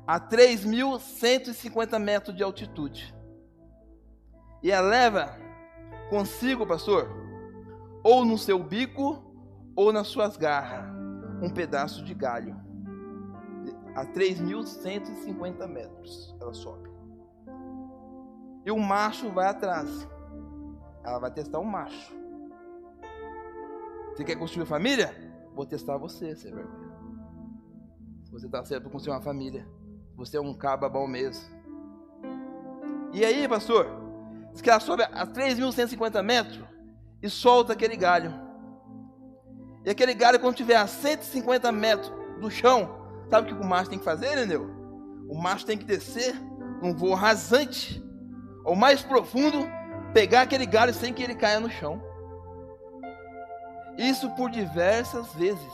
[0.05, 3.15] a 3.150 metros de altitude.
[4.61, 5.37] E ela leva
[6.09, 7.07] consigo, pastor,
[8.03, 9.23] ou no seu bico
[9.73, 10.85] ou nas suas garras,
[11.41, 12.53] um pedaço de galho.
[13.95, 16.89] A 3.150 metros ela sobe.
[18.65, 20.07] E o macho vai atrás.
[21.05, 22.13] Ela vai testar o macho.
[24.17, 25.13] Você quer construir família?
[25.53, 26.69] Vou testar você, você vai ver.
[28.23, 29.67] Se você está certo para construir uma família.
[30.15, 31.47] Você é um caba bom mesmo.
[33.13, 33.85] E aí, pastor?
[34.51, 36.65] Diz que ela sobe a 3.150 metros
[37.21, 38.33] e solta aquele galho.
[39.85, 42.89] E aquele galho, quando tiver a 150 metros do chão,
[43.29, 44.67] sabe o que o macho tem que fazer, entendeu?
[45.29, 46.33] O macho tem que descer
[46.81, 48.03] num voo rasante,
[48.65, 49.59] ou mais profundo,
[50.11, 52.06] pegar aquele galho sem que ele caia no chão.
[53.97, 55.73] Isso por diversas vezes.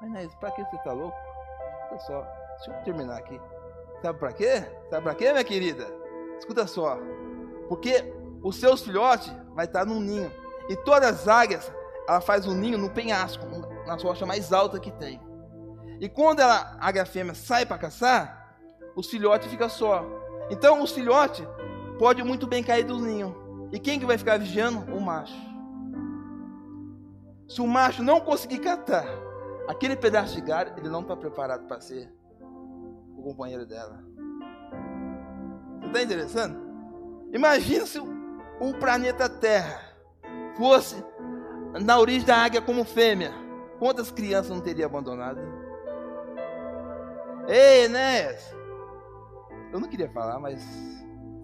[0.00, 1.16] Mas, Inês, para que você está louco?
[1.90, 2.26] Olha só.
[2.56, 3.40] Deixa eu terminar aqui.
[4.00, 4.64] Sabe para quê?
[4.90, 5.86] Sabe para quê, minha querida?
[6.38, 6.98] Escuta só.
[7.68, 10.30] Porque os seus filhotes vai estar num ninho.
[10.68, 11.72] E todas as águias,
[12.08, 13.44] ela faz um ninho no penhasco,
[13.86, 15.20] na rocha mais alta que tem.
[16.00, 18.56] E quando ela, a águia fêmea sai para caçar,
[18.94, 20.04] os filhotes ficam só.
[20.50, 21.46] Então os filhotes
[21.98, 23.68] pode muito bem cair do ninho.
[23.72, 24.94] E quem que vai ficar vigiando?
[24.94, 25.34] O macho.
[27.48, 29.06] Se o macho não conseguir catar
[29.68, 32.12] aquele pedaço de galho, ele não está preparado para ser
[33.24, 34.04] companheiro dela.
[35.80, 36.62] Você está interessando?
[37.32, 39.80] Imagina se o planeta Terra
[40.56, 41.02] fosse
[41.82, 43.32] na origem da águia como fêmea.
[43.78, 45.40] Quantas crianças não teria abandonado?
[47.48, 48.54] Ei, Enéas!
[49.72, 50.62] Eu não queria falar, mas.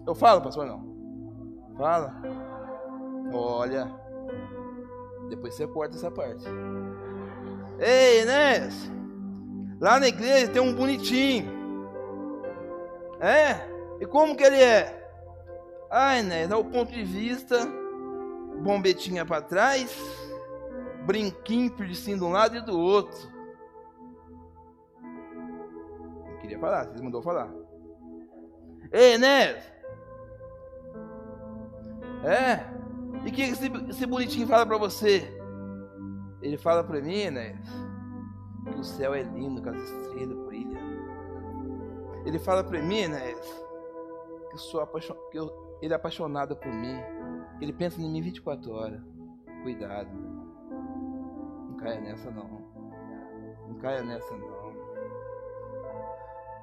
[0.07, 1.75] Eu falo, pastor, não.
[1.77, 2.15] Fala.
[3.33, 4.00] Olha.
[5.31, 6.43] Depois você corta essa parte.
[7.79, 8.91] Ei, Enéas!
[9.79, 11.49] Lá na igreja tem um bonitinho.
[13.21, 13.55] É?
[14.01, 15.09] E como que ele é?
[16.25, 16.47] Né?
[16.47, 17.65] Dá o ponto de vista,
[18.61, 19.97] bombetinha para trás,
[21.05, 23.31] brinquinho piercing de um lado e do outro.
[26.25, 27.49] Não queria falar, vocês mandou falar.
[28.91, 29.63] Ei, né?
[32.25, 32.80] É?
[33.25, 35.37] E o que esse, esse bonitinho fala para você?
[36.41, 37.61] Ele fala para mim, né?
[38.65, 40.81] Que o céu é lindo, que as estrelas brilham.
[42.25, 43.33] Ele fala para mim, né?
[44.49, 45.13] Que, sou apaixon...
[45.31, 45.77] que eu...
[45.81, 46.97] ele é apaixonado por mim.
[47.59, 49.01] Ele pensa em mim 24 horas.
[49.61, 50.09] Cuidado.
[51.69, 52.49] Não caia nessa não.
[53.67, 54.61] Não caia nessa não.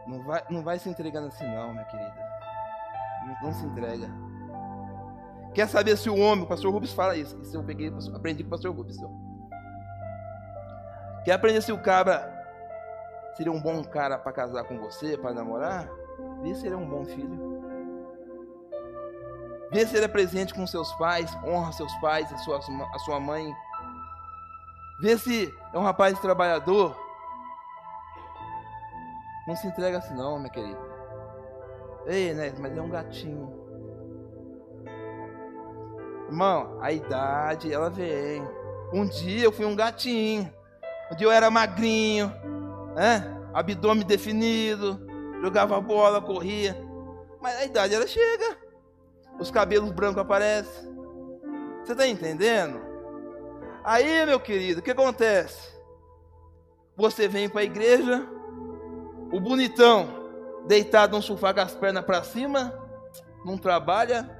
[0.08, 2.14] Não vai, não vai se entregando assim não, minha querida.
[3.26, 4.27] Não, não se entrega.
[5.58, 7.36] Quer saber se o homem, o pastor Rubens fala isso.
[7.42, 8.96] Isso eu peguei, aprendi com o pastor Rubens.
[11.24, 12.32] Quer aprender se o cabra
[13.36, 15.90] seria um bom cara para casar com você, para namorar,
[16.42, 17.60] vê se ele é um bom filho.
[19.72, 22.60] Vê se ele é presente com seus pais, honra seus pais, a sua,
[22.94, 23.52] a sua mãe.
[25.00, 26.96] Vê se é um rapaz trabalhador.
[29.48, 30.78] Não se entrega assim não, minha querida.
[32.06, 32.54] Ei, né?
[32.60, 33.57] Mas é um gatinho.
[36.28, 38.46] Irmão, a idade, ela vem.
[38.92, 40.52] Um dia eu fui um gatinho.
[41.10, 42.32] Um dia eu era magrinho
[42.98, 43.32] né?
[43.54, 45.00] abdômen definido,
[45.40, 46.76] jogava bola, corria.
[47.40, 48.58] Mas a idade ela chega,
[49.38, 50.88] os cabelos brancos aparecem.
[51.84, 52.80] Você está entendendo?
[53.84, 55.72] Aí, meu querido, o que acontece?
[56.96, 58.26] Você vem para a igreja,
[59.32, 60.08] o bonitão,
[60.66, 62.74] deitado no sofá com as pernas para cima,
[63.44, 64.36] não trabalha.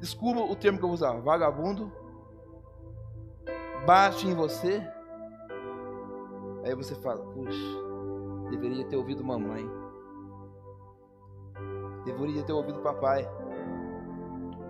[0.00, 1.92] Desculpa o termo que eu vou usar, vagabundo.
[3.86, 4.82] Bate em você.
[6.64, 7.88] Aí você fala, puxa,
[8.50, 9.68] Deveria ter ouvido mamãe.
[12.04, 13.28] Deveria ter ouvido papai.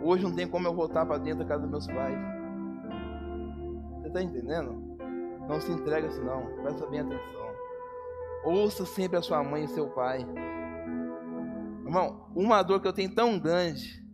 [0.03, 2.19] Hoje não tem como eu voltar para dentro da casa dos meus pais.
[4.01, 4.75] Você está entendendo?
[5.49, 6.45] Não se entrega assim não.
[6.63, 7.49] Presta bem atenção.
[8.45, 10.27] Ouça sempre a sua mãe e seu pai.
[11.85, 14.05] Irmão, uma dor que eu tenho tão grande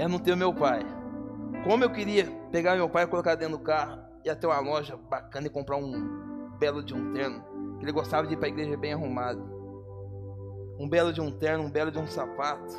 [0.00, 0.80] é não ter meu pai.
[1.62, 5.46] Como eu queria pegar meu pai colocar dentro do carro e até uma loja bacana
[5.46, 7.44] e comprar um belo de um terno.
[7.80, 9.42] Ele gostava de ir para a igreja bem arrumado.
[10.78, 12.72] Um belo de um terno, um belo de um sapato.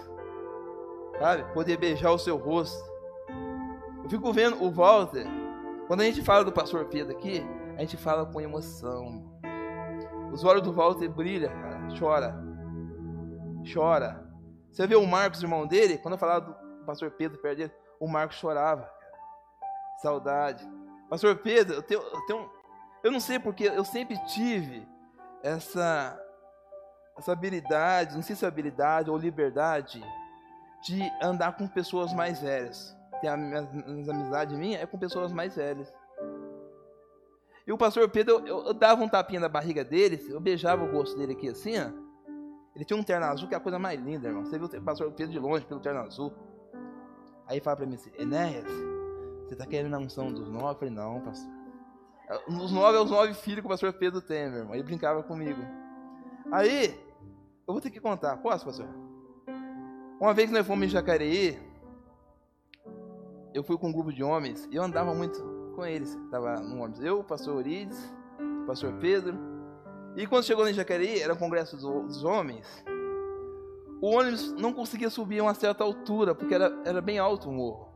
[1.20, 1.44] Sabe?
[1.54, 2.84] Poder beijar o seu rosto.
[4.04, 5.28] Eu fico vendo o Walter.
[5.86, 7.46] Quando a gente fala do pastor Pedro aqui,
[7.78, 9.32] a gente fala com emoção.
[10.32, 11.88] Os olhos do Walter brilham, cara.
[12.00, 12.44] Chora.
[13.72, 14.28] Chora.
[14.72, 16.61] Você vê o Marcos, irmão dele, quando eu falava do
[16.92, 18.90] pastor Pedro perto dele, o Marcos chorava.
[20.02, 20.68] Saudade.
[21.10, 22.50] Pastor Pedro, eu tenho, eu tenho
[23.04, 24.88] eu não sei porque eu sempre tive
[25.42, 26.20] essa
[27.18, 30.02] essa habilidade, não sei se é habilidade ou liberdade
[30.84, 32.96] de andar com pessoas mais velhas.
[33.20, 33.60] Tem a minha,
[34.10, 35.94] amizade minha é com pessoas mais velhas.
[37.68, 40.92] E o pastor Pedro, eu, eu, dava um tapinha na barriga dele, eu beijava o
[40.92, 41.92] rosto dele aqui assim, ó.
[42.76, 44.46] Ele tinha um terno azul que é a coisa mais linda, irmão.
[44.46, 46.34] Você viu o pastor Pedro de longe pelo terno azul.
[47.48, 48.66] Aí fala para mim assim, Enéas,
[49.46, 50.74] você tá querendo a unção dos nove?
[50.74, 51.52] Eu falei, não, pastor.
[52.48, 54.74] Os nove é os nove filhos que o pastor Pedro tem, meu irmão.
[54.74, 55.62] Ele brincava comigo.
[56.52, 56.98] Aí,
[57.68, 58.38] eu vou ter que contar.
[58.38, 58.88] Posso, pastor?
[60.20, 61.60] Uma vez que nós fomos em Jacareí,
[63.54, 65.42] eu fui com um grupo de homens e eu andava muito
[65.76, 66.16] com eles.
[66.26, 67.04] Estava no ônibus.
[67.04, 67.98] Eu, o pastor Orides,
[68.64, 69.38] o pastor Pedro.
[70.16, 72.84] E quando chegou em Jacareí, era o congresso dos homens.
[74.02, 77.54] O ônibus não conseguia subir a uma certa altura, porque era, era bem alto o
[77.54, 77.90] morro.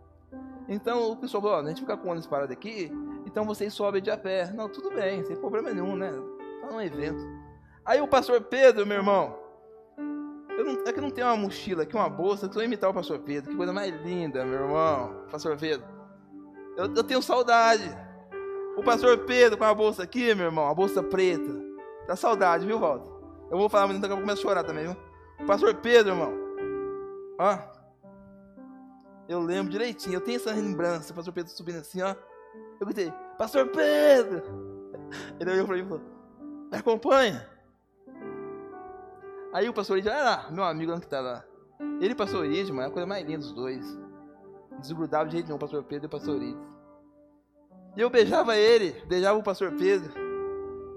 [0.69, 2.91] Então o pessoal falou: a gente fica com o ônibus parado aqui,
[3.25, 4.51] então vocês sobem de a pé.
[4.53, 6.11] Não, tudo bem, sem problema nenhum, né?
[6.61, 7.23] Tá num evento.
[7.83, 9.35] Aí o pastor Pedro, meu irmão,
[9.97, 13.19] não, é que não tem uma mochila aqui, uma bolsa, que eu imitar o pastor
[13.19, 13.51] Pedro.
[13.51, 15.25] Que coisa mais linda, meu irmão.
[15.31, 15.85] Pastor Pedro.
[16.77, 17.83] Eu, eu tenho saudade.
[18.77, 21.63] O pastor Pedro com a bolsa aqui, meu irmão, a bolsa preta.
[22.07, 23.09] Dá saudade, viu, Walter?
[23.51, 25.04] Eu vou falar, mas daqui eu começo a chorar também, viu?
[25.45, 26.33] Pastor Pedro, irmão.
[27.39, 27.57] Ó.
[29.27, 31.13] Eu lembro direitinho, eu tenho essa lembrança.
[31.13, 32.15] Pastor Pedro subindo assim, ó.
[32.79, 34.43] Eu gritei, Pastor Pedro!
[35.39, 36.03] Ele olhou para mim e falou,
[36.71, 37.49] me acompanha.
[39.53, 41.45] Aí o pastor olha lá, meu amigo que está lá.
[42.01, 43.97] Ele e pastor Edson, é a coisa mais linda dos dois.
[44.79, 46.75] Desgrudava de jeito nenhum o pastor Pedro e o pastor Edson.
[47.95, 50.11] E eu beijava ele, beijava o pastor Pedro.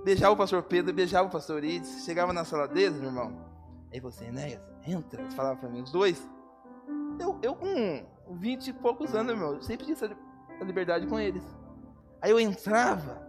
[0.04, 3.47] beijava o pastor Pedro, beijava o pastor Ides, chegava na sala deles, meu irmão.
[3.92, 6.28] Aí você, Enéas, entra, eles falavam para mim, os dois.
[7.18, 10.16] Eu, eu com vinte e poucos anos, meu irmão, sempre tinha essa
[10.62, 11.44] liberdade com eles.
[12.20, 13.28] Aí eu entrava,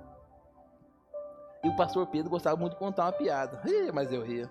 [1.63, 3.61] e o pastor Pedro gostava muito de contar uma piada.
[3.93, 4.49] mas eu ria.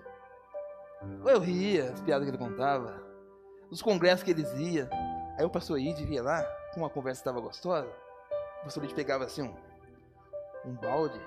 [1.25, 3.01] Eu ria, as piadas que ele contava.
[3.71, 4.87] Os congressos que eles iam.
[5.37, 6.43] Aí o pastor Ide via lá,
[6.73, 7.89] com uma conversa estava gostosa.
[8.61, 9.55] O pastor Ide pegava assim um,
[10.65, 11.19] um balde.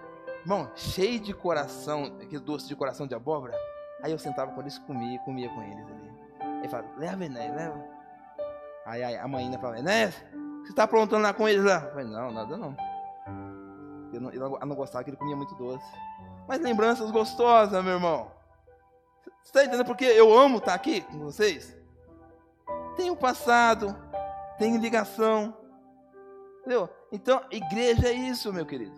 [0.42, 3.56] Irmão, cheio de coração, aquele doce de coração de abóbora.
[4.02, 6.12] Aí eu sentava com eles comia, comia com eles ali.
[6.62, 7.84] Aí falava, leva, Enéas, leva.
[8.84, 10.14] Aí, aí a mãe falava, Enéas,
[10.62, 11.82] você está aprontando lá com eles lá?
[11.84, 12.76] Eu falei, não, nada não.
[14.12, 15.84] Eu não, eu não gostava que ele comia muito doce.
[16.46, 18.30] Mas lembranças gostosas, meu irmão.
[19.24, 21.76] Você está entendendo porque eu amo estar aqui com vocês?
[22.96, 23.96] Tem o passado,
[24.58, 25.56] tem ligação.
[26.60, 26.88] Entendeu?
[27.10, 28.94] Então, igreja é isso, meu querido.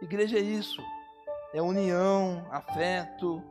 [0.00, 0.80] Igreja é isso.
[1.52, 3.42] É união, afeto.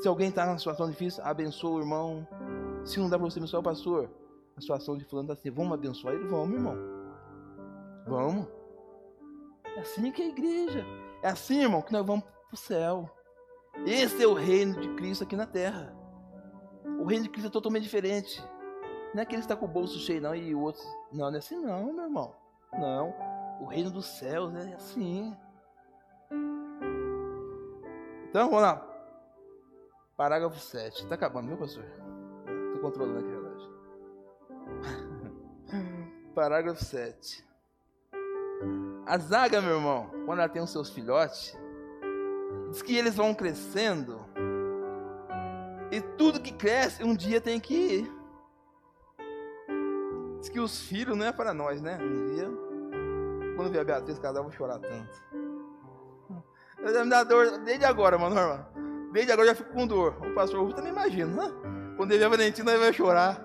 [0.00, 2.26] Se alguém está numa situação difícil, abençoa o irmão.
[2.84, 4.10] Se não dá para você abençoar o pastor,
[4.56, 6.26] a situação de fulano está assim, vamos abençoar ele?
[6.26, 6.76] Vamos, irmão.
[8.06, 8.48] Vamos.
[9.76, 10.86] É assim que é a igreja.
[11.22, 13.10] É assim, irmão, que nós vamos para o céu.
[13.86, 15.94] Esse é o reino de Cristo aqui na terra.
[16.98, 18.42] O reino de Cristo é totalmente diferente.
[19.14, 20.82] Não é que ele está com o bolso cheio, não, e o outro.
[21.12, 22.34] Não, não é assim, não, meu irmão.
[22.72, 23.14] Não.
[23.60, 25.36] O reino dos céus é assim.
[28.30, 28.89] Então, vamos lá.
[30.20, 31.04] Parágrafo 7.
[31.04, 31.82] Está acabando, meu pastor?
[32.66, 33.70] Estou controlando aqui relógio.
[36.36, 37.42] Parágrafo 7.
[39.06, 41.58] A zaga, meu irmão, quando ela tem os seus filhotes,
[42.68, 44.20] diz que eles vão crescendo.
[45.90, 48.12] E tudo que cresce, um dia tem que ir.
[50.40, 51.96] Diz que os filhos não é para nós, né?
[51.96, 52.50] Um dia,
[53.56, 55.30] quando vier a Beatriz casar, eu vou chorar tanto.
[56.78, 58.79] Eu me dá dor desde agora, mano, irmão.
[59.12, 60.16] Desde agora eu já fico com dor.
[60.24, 61.52] O pastor Rufo também imagina, né?
[61.96, 63.44] Quando ele vier a Valentina, ele vai chorar.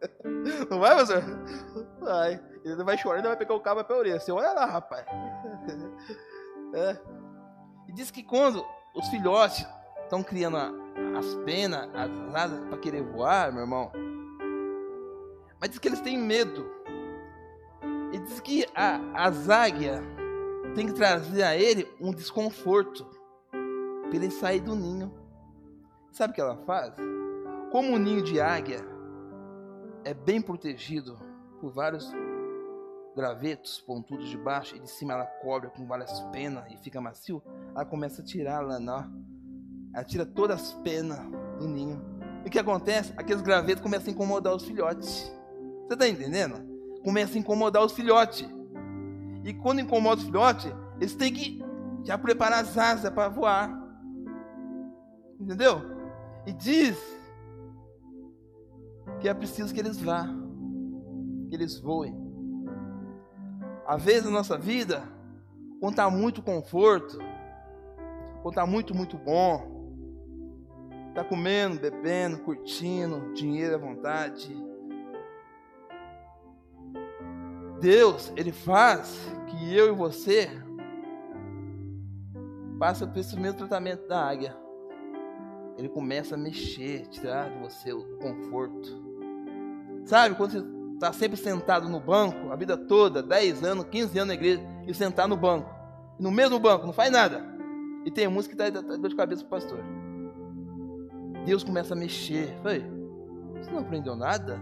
[0.70, 1.22] Não vai, pastor?
[2.00, 2.40] Vai.
[2.64, 4.20] Ele vai chorar, ainda vai pegar o cabo para a orelha.
[4.20, 5.04] Você olha lá, rapaz.
[6.74, 6.98] É.
[7.88, 8.62] E diz que quando
[8.94, 9.66] os filhotes
[10.02, 10.58] estão criando
[11.16, 13.90] as penas, as asas para querer voar, meu irmão.
[15.58, 16.70] Mas diz que eles têm medo.
[18.12, 20.02] E diz que a, a águia
[20.74, 23.06] tem que trazer a ele um desconforto
[24.08, 25.12] para ele sair do ninho.
[26.10, 26.94] Sabe o que ela faz?
[27.70, 28.80] Como o ninho de águia
[30.04, 31.18] é bem protegido
[31.60, 32.10] por vários
[33.14, 37.42] gravetos pontudos de baixo e de cima ela cobre com várias penas e fica macio,
[37.74, 39.12] ela começa a tirar lá, não.
[39.92, 41.18] Ela tira todas as penas
[41.58, 42.00] do ninho.
[42.44, 43.12] E o que acontece?
[43.16, 45.32] Aqueles gravetos começam a incomodar os filhotes.
[45.86, 46.64] Você está entendendo?
[47.02, 48.48] Começa a incomodar os filhotes.
[49.44, 51.60] E quando incomoda os filhotes, eles têm que
[52.04, 53.87] já preparar as asas para voar.
[55.40, 55.80] Entendeu?
[56.46, 56.98] E diz
[59.20, 60.26] que é preciso que eles vá,
[61.48, 62.14] que eles voem.
[63.86, 65.02] Às vezes na nossa vida,
[65.80, 67.18] quando está muito conforto,
[68.42, 69.78] quando está muito, muito bom,
[71.08, 74.54] está comendo, bebendo, curtindo, dinheiro à vontade.
[77.80, 79.18] Deus, Ele faz
[79.48, 80.50] que eu e você
[82.78, 84.67] passe por esse mesmo tratamento da águia.
[85.78, 89.00] Ele começa a mexer, tirar de você o conforto.
[90.04, 94.28] Sabe, quando você está sempre sentado no banco a vida toda, 10 anos, 15 anos
[94.28, 95.72] na igreja, e sentar no banco,
[96.18, 97.44] no mesmo banco, não faz nada.
[98.04, 99.78] E tem música que dá dor de cabeça para o pastor.
[101.46, 102.58] Deus começa a mexer.
[102.62, 102.84] Falei,
[103.54, 104.58] você não aprendeu nada?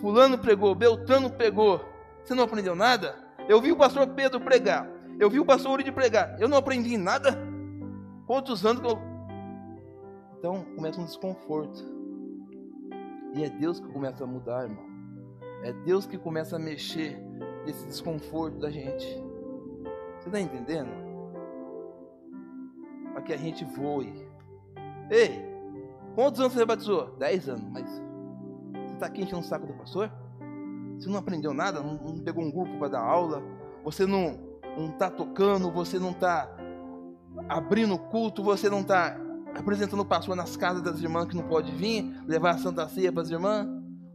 [0.00, 1.84] Fulano pregou, Beltrano pregou.
[2.22, 3.16] Você não aprendeu nada?
[3.48, 4.88] Eu vi o pastor Pedro pregar.
[5.18, 6.36] Eu vi o pastor Uri pregar.
[6.40, 7.38] Eu não aprendi nada.
[8.26, 9.13] Quantos anos que eu.
[10.44, 11.82] Então começa um desconforto.
[13.32, 14.84] E é Deus que começa a mudar, irmão.
[15.62, 17.18] É Deus que começa a mexer
[17.64, 19.06] nesse desconforto da gente.
[20.18, 20.90] Você está entendendo?
[23.14, 24.28] Para que a gente voe.
[25.10, 25.42] Ei,
[26.14, 27.16] quantos anos você batizou?
[27.16, 30.12] Dez anos, mas você está aqui enchendo o saco do pastor?
[30.98, 31.82] Você não aprendeu nada?
[31.82, 33.42] Não, não pegou um grupo para dar aula?
[33.82, 34.38] Você não
[34.92, 35.70] está tocando?
[35.70, 36.54] Você não está
[37.48, 38.42] abrindo culto?
[38.42, 39.23] Você não está
[39.54, 43.22] apresentando pastor nas casas das irmãs que não pode vir, levar a Santa Ceia para
[43.22, 43.66] as irmãs.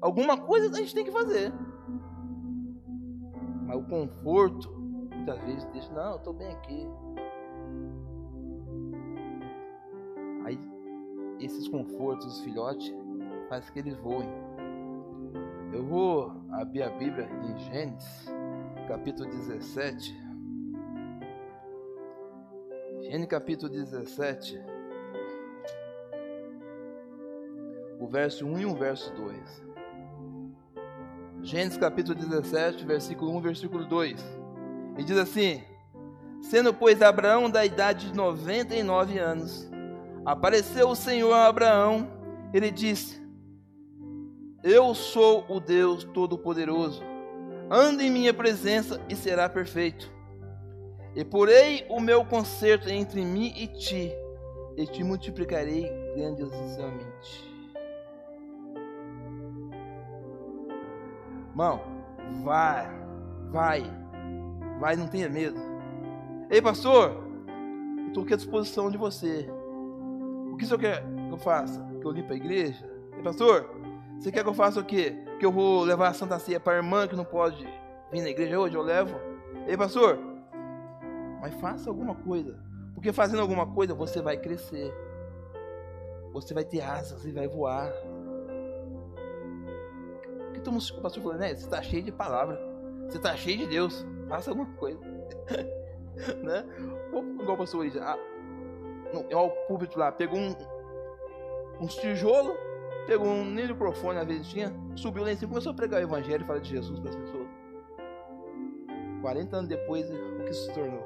[0.01, 1.53] Alguma coisa a gente tem que fazer.
[3.65, 4.69] Mas o conforto,
[5.13, 6.87] muitas vezes, deixa, não, eu estou bem aqui.
[10.45, 10.59] Aí,
[11.39, 12.93] esses confortos dos filhotes,
[13.47, 14.29] faz que eles voem.
[15.71, 18.25] Eu vou abrir a Bíblia em Gênesis,
[18.87, 20.29] capítulo 17.
[23.01, 24.59] Gênesis capítulo 17,
[27.99, 29.69] o verso 1 e o verso 2.
[31.41, 34.23] Gênesis capítulo 17, versículo 1, versículo 2.
[34.97, 35.61] E diz assim:
[36.41, 39.69] Sendo, pois, Abraão da idade de 99 anos,
[40.25, 42.09] apareceu o Senhor a Abraão,
[42.53, 43.21] ele disse:
[44.63, 47.03] Eu sou o Deus Todo-Poderoso,
[47.69, 50.09] anda em minha presença e será perfeito.
[51.15, 54.11] E porei o meu conserto entre mim e ti,
[54.77, 57.48] e te multiplicarei grandiosamente.
[61.49, 61.81] Irmão,
[62.43, 62.87] vai,
[63.49, 63.83] vai,
[64.79, 65.59] vai, não tenha medo.
[66.49, 67.23] Ei, pastor,
[68.07, 69.49] estou aqui à disposição de você.
[70.51, 71.83] O que o senhor quer que eu faça?
[71.99, 72.89] Que eu limpe a igreja?
[73.15, 73.69] Ei, pastor,
[74.19, 75.15] você quer que eu faça o quê?
[75.39, 77.67] Que eu vou levar a Santa Ceia para a irmã que não pode
[78.11, 78.75] vir na igreja hoje?
[78.75, 79.15] Eu levo.
[79.67, 80.19] Ei, pastor,
[81.41, 82.59] mas faça alguma coisa.
[82.93, 84.93] Porque fazendo alguma coisa você vai crescer.
[86.33, 87.91] Você vai ter asas e vai voar
[90.59, 91.49] que todo o pastor falou, né?
[91.49, 92.59] Você está cheio de palavra.
[93.07, 94.05] Você está cheio de Deus.
[94.27, 94.99] Faça alguma coisa.
[96.43, 96.65] né?
[97.07, 97.95] Igual o pastor Luiz.
[97.97, 98.17] Ah,
[99.29, 100.11] é o púlpito lá.
[100.11, 100.55] Pegou um,
[101.81, 102.55] uns tijolos.
[103.07, 104.73] Pegou um microfone, às vezes tinha.
[104.95, 107.15] Subiu lá em cima começou a pregar o evangelho e falar de Jesus para as
[107.15, 107.47] pessoas.
[109.21, 111.03] 40 anos depois, o que se tornou?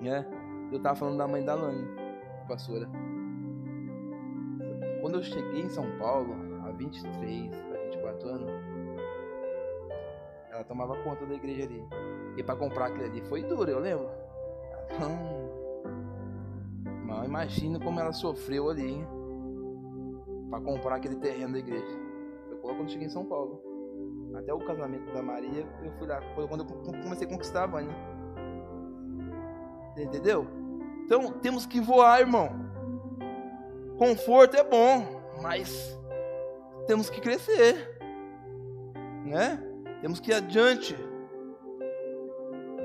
[0.00, 0.26] Né?
[0.70, 1.86] Eu estava falando da mãe da Lani,
[2.48, 2.88] pastora.
[5.00, 8.50] Quando eu cheguei em São Paulo, há 23, 24 anos,
[10.50, 11.84] ela tomava conta da igreja ali.
[12.36, 14.08] E para comprar aquilo ali foi duro, eu lembro.
[17.06, 19.06] Não, imagina como ela sofreu ali
[20.50, 21.98] para comprar aquele terreno da igreja.
[22.60, 23.62] Foi quando cheguei em São Paulo.
[24.34, 26.22] Até o casamento da Maria, eu fui lá.
[26.34, 27.94] Foi quando eu comecei a conquistar a Vânia.
[29.96, 30.46] Entendeu?
[31.04, 32.48] Então temos que voar, irmão.
[33.98, 35.98] Conforto é bom, mas
[36.86, 37.92] temos que crescer
[39.24, 39.58] né?
[40.00, 40.96] Temos que ir adiante.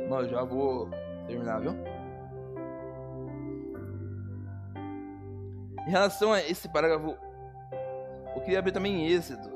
[0.10, 0.90] Mas já vou
[1.28, 1.76] terminar, viu?
[5.86, 7.18] Em relação a esse parágrafo,
[8.36, 9.50] eu queria abrir também Êxodo.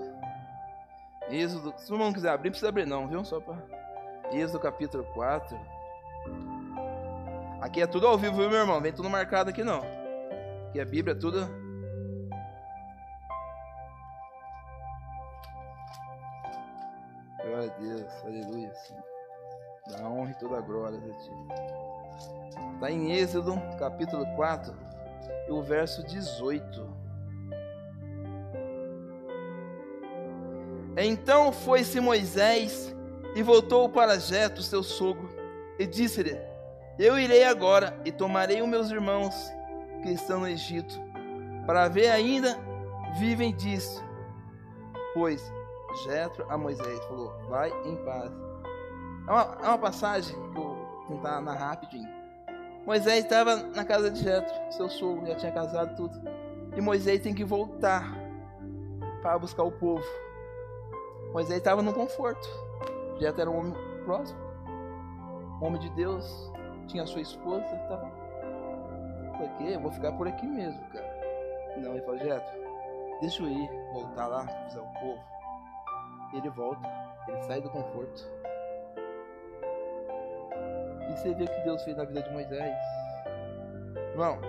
[1.29, 3.23] Êxodo, se o irmão quiser abrir, não precisa abrir não, viu?
[3.23, 3.57] Só para
[4.31, 5.57] Êxodo capítulo 4.
[7.61, 8.81] Aqui é tudo ao vivo, viu, meu irmão?
[8.81, 9.81] Vem tudo marcado aqui não.
[10.69, 11.60] Aqui a Bíblia é tudo
[17.81, 18.71] Deus, aleluia.
[19.89, 21.31] Da honra e toda a glória a ti.
[22.75, 24.71] Está em Êxodo, capítulo 4,
[25.47, 27.01] e o verso 18.
[30.95, 32.95] Então foi-se Moisés
[33.35, 35.29] e voltou para Jeto, seu sogro,
[35.79, 36.39] e disse-lhe:
[36.99, 39.51] Eu irei agora e tomarei os meus irmãos
[40.03, 40.99] que estão no Egito,
[41.65, 42.55] para ver ainda
[43.17, 44.03] vivem disso,
[45.15, 45.60] pois
[45.95, 48.31] Jetro a Moisés falou: Vai em paz.
[49.27, 52.09] É uma, é uma passagem que eu vou tentar narrar rapidinho.
[52.85, 56.19] Moisés estava na casa de Jetro, seu sogro, já tinha casado tudo.
[56.75, 58.03] E Moisés tem que voltar
[59.21, 60.03] para buscar o povo.
[61.31, 62.47] Moisés estava no conforto.
[63.19, 63.73] Jetro era um homem
[64.03, 64.39] próximo,
[65.61, 66.51] um homem de Deus,
[66.87, 68.21] tinha sua esposa, estava.
[69.57, 69.75] Quê?
[69.75, 71.21] Eu vou ficar por aqui mesmo, cara.
[71.77, 72.59] Não, ele falou, Jetro,
[73.21, 75.31] deixa eu ir, voltar lá, avisar o povo
[76.33, 76.87] ele volta,
[77.27, 78.27] ele sai do conforto.
[81.09, 82.75] E você vê o que Deus fez na vida de Moisés.
[84.11, 84.39] Irmão,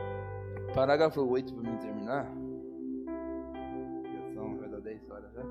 [0.74, 2.26] parágrafo 8 para mim terminar.
[4.34, 5.42] São, vai dar 10 horas, né?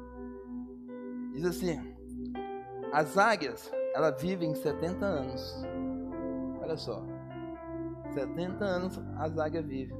[1.34, 1.96] Diz assim:
[2.94, 5.66] As águias, elas vivem 70 anos.
[6.62, 7.04] Olha só.
[8.14, 9.98] 70 anos as águias vivem.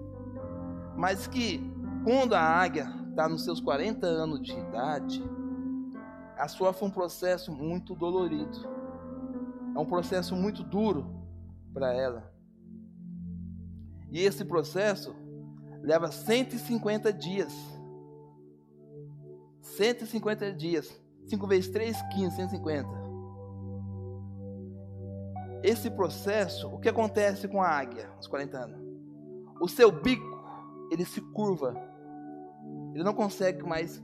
[0.96, 1.60] Mas que
[2.04, 5.24] quando a águia está nos seus 40 anos de idade,
[6.42, 8.58] a sua foi um processo muito dolorido.
[9.76, 11.06] É um processo muito duro
[11.72, 12.34] para ela.
[14.12, 15.16] E esse processo
[15.84, 17.54] leva 150 dias.
[19.62, 21.00] 150 dias.
[21.28, 22.90] 5 vezes 3, 15, 150.
[25.62, 28.82] Esse processo, o que acontece com a águia aos 40 anos?
[29.62, 30.26] O seu bico,
[30.92, 31.76] ele se curva.
[32.96, 34.02] Ele não consegue mais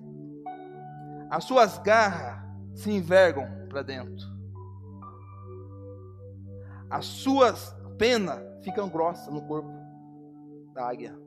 [1.30, 4.25] as suas garras se envergam para dentro.
[6.89, 9.69] As suas penas ficam grossas no corpo
[10.73, 11.17] da águia.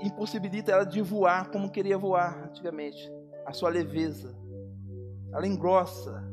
[0.00, 3.10] E impossibilita ela de voar como queria voar antigamente.
[3.46, 4.34] A sua leveza.
[5.32, 6.24] Ela engrossa.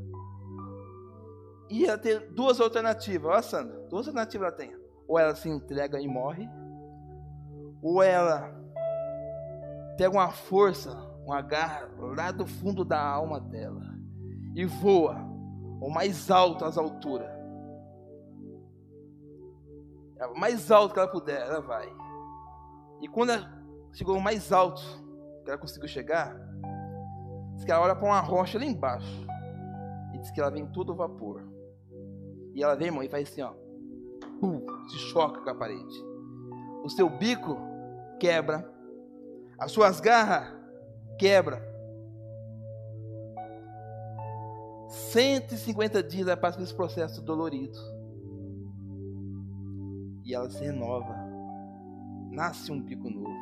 [1.70, 3.32] E ela tem duas alternativas.
[3.32, 4.82] Olha, Sandra, duas alternativas ela tem.
[5.08, 6.48] ou ela se entrega e morre,
[7.82, 8.56] ou ela
[9.98, 10.96] pega uma força,
[11.26, 13.82] uma garra lá do fundo da alma dela
[14.56, 15.16] e voa
[15.80, 17.30] o mais alto às alturas.
[20.18, 21.92] É o mais alto que ela puder, ela vai.
[23.02, 23.52] E quando ela
[23.94, 24.82] chegou o mais alto
[25.44, 26.36] que ela conseguiu chegar,
[27.56, 29.26] diz que ela olha para uma rocha lá embaixo
[30.14, 31.42] e diz que ela vem todo vapor.
[32.54, 33.54] E ela vem, irmão, e faz assim, ó.
[34.90, 36.06] se choca com a parede.
[36.84, 37.58] O seu bico
[38.20, 38.70] quebra.
[39.58, 40.61] As suas garras
[41.22, 41.62] quebra.
[44.90, 47.78] 150 dias ela passa nesse processo dolorido.
[50.26, 51.16] E ela se renova.
[52.32, 53.38] Nasce um bico novo.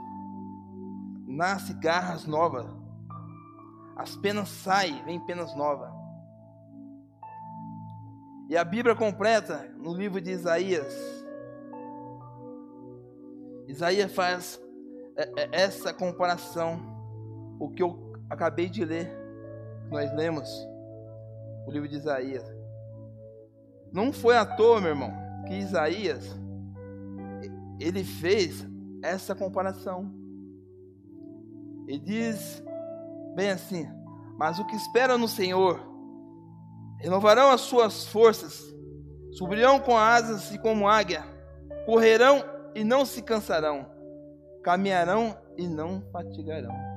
[1.26, 2.68] Nasce garras novas.
[3.96, 5.90] As penas saem, vem penas novas.
[8.50, 10.94] E a Bíblia completa no livro de Isaías.
[13.68, 14.60] Isaías faz
[15.16, 16.99] é, é, essa comparação,
[17.60, 19.12] o que eu acabei de ler,
[19.91, 20.49] nós lemos,
[21.68, 22.43] o livro de Isaías.
[23.91, 25.12] Não foi à toa, meu irmão,
[25.45, 26.39] que Isaías
[27.80, 28.66] ele fez
[29.01, 30.12] essa comparação.
[31.88, 32.64] Ele diz
[33.36, 33.88] bem assim:
[34.38, 35.80] Mas o que espera no Senhor
[36.99, 38.62] renovarão as suas forças,
[39.32, 41.24] subirão com asas e como águia,
[41.86, 42.43] correrão
[42.76, 43.88] e não se cansarão,
[44.62, 46.89] caminharão e não fatigarão.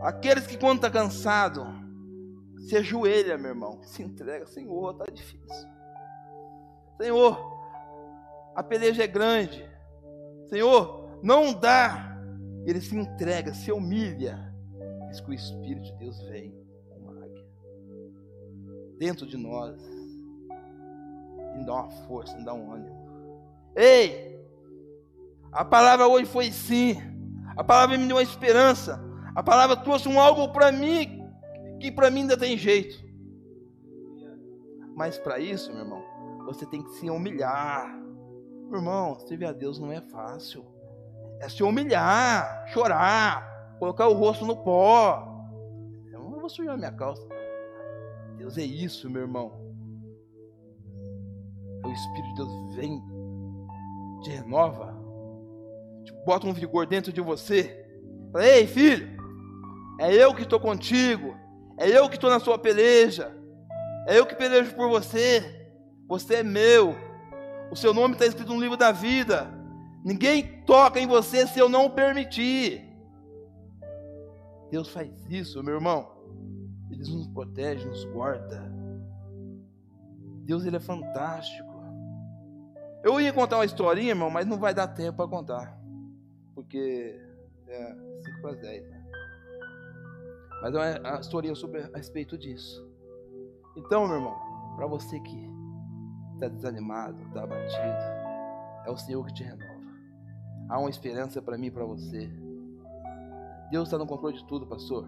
[0.00, 1.66] Aqueles que quando está cansado,
[2.68, 5.68] se ajoelha, meu irmão, se entrega, Senhor, está difícil.
[6.96, 7.38] Senhor,
[8.54, 9.64] a peleja é grande.
[10.48, 12.16] Senhor, não dá.
[12.64, 14.52] Ele se entrega, se humilha.
[15.08, 16.66] Diz que o Espírito de Deus vem
[18.98, 19.76] dentro de nós
[21.60, 22.96] e dá uma força, dá um ânimo.
[23.74, 24.36] Ei!
[25.52, 26.96] A palavra hoje foi sim.
[27.56, 29.02] A palavra me deu uma esperança.
[29.36, 31.22] A palavra trouxe um algo para mim
[31.78, 33.04] que para mim ainda tem jeito.
[34.94, 36.02] Mas para isso, meu irmão,
[36.46, 37.86] você tem que se humilhar.
[38.70, 40.64] Meu irmão, servir a Deus não é fácil.
[41.38, 45.46] É se humilhar, chorar, colocar o rosto no pó.
[46.10, 47.28] Eu não vou sujar minha calça.
[48.38, 49.52] Deus é isso, meu irmão.
[51.84, 53.02] O Espírito de Deus vem,
[54.22, 54.96] te renova,
[56.06, 57.84] te bota um vigor dentro de você.
[58.32, 59.15] Fala, Ei, filho,
[59.98, 61.36] é eu que estou contigo,
[61.78, 63.34] é eu que estou na sua peleja,
[64.06, 65.54] é eu que pelejo por você.
[66.08, 66.94] Você é meu,
[67.70, 69.52] o seu nome está escrito no livro da vida.
[70.04, 72.86] Ninguém toca em você se eu não permitir.
[74.70, 76.08] Deus faz isso, meu irmão.
[76.90, 78.62] Ele nos protege, nos guarda.
[80.44, 81.74] Deus ele é fantástico.
[83.02, 85.78] Eu ia contar uma historinha, irmão, mas não vai dar tempo para contar.
[86.54, 87.20] Porque
[87.66, 87.94] é
[88.24, 88.95] 5 para 10.
[90.62, 92.86] Mas é uma historinha sobre a respeito disso.
[93.76, 94.36] Então, meu irmão,
[94.76, 95.50] para você que
[96.34, 99.76] está desanimado, está abatido, é o Senhor que te renova.
[100.68, 102.30] Há uma esperança para mim e para você.
[103.70, 105.06] Deus está no controle de tudo, pastor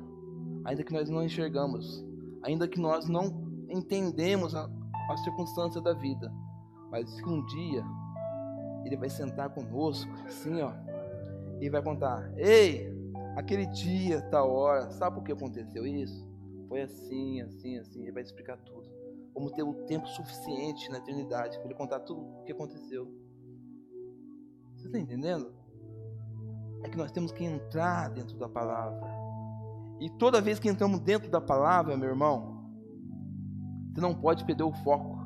[0.69, 2.05] ainda que nós não enxergamos,
[2.43, 3.27] ainda que nós não
[3.71, 4.69] entendemos a,
[5.11, 6.31] a circunstância da vida,
[6.91, 7.83] mas que um dia
[8.85, 10.73] ele vai sentar conosco, assim, ó,
[11.61, 12.93] e vai contar: Ei,
[13.39, 16.29] aquele dia, tal hora, sabe por que aconteceu isso?
[16.69, 18.03] Foi assim, assim, assim.
[18.03, 18.91] Ele vai explicar tudo.
[19.33, 23.07] Vamos ter o tempo suficiente na eternidade para ele contar tudo o que aconteceu.
[24.75, 25.55] Você está entendendo?
[26.83, 29.09] É que nós temos que entrar dentro da palavra.
[30.01, 32.69] E toda vez que entramos dentro da palavra, meu irmão,
[33.93, 35.17] você não pode perder o foco.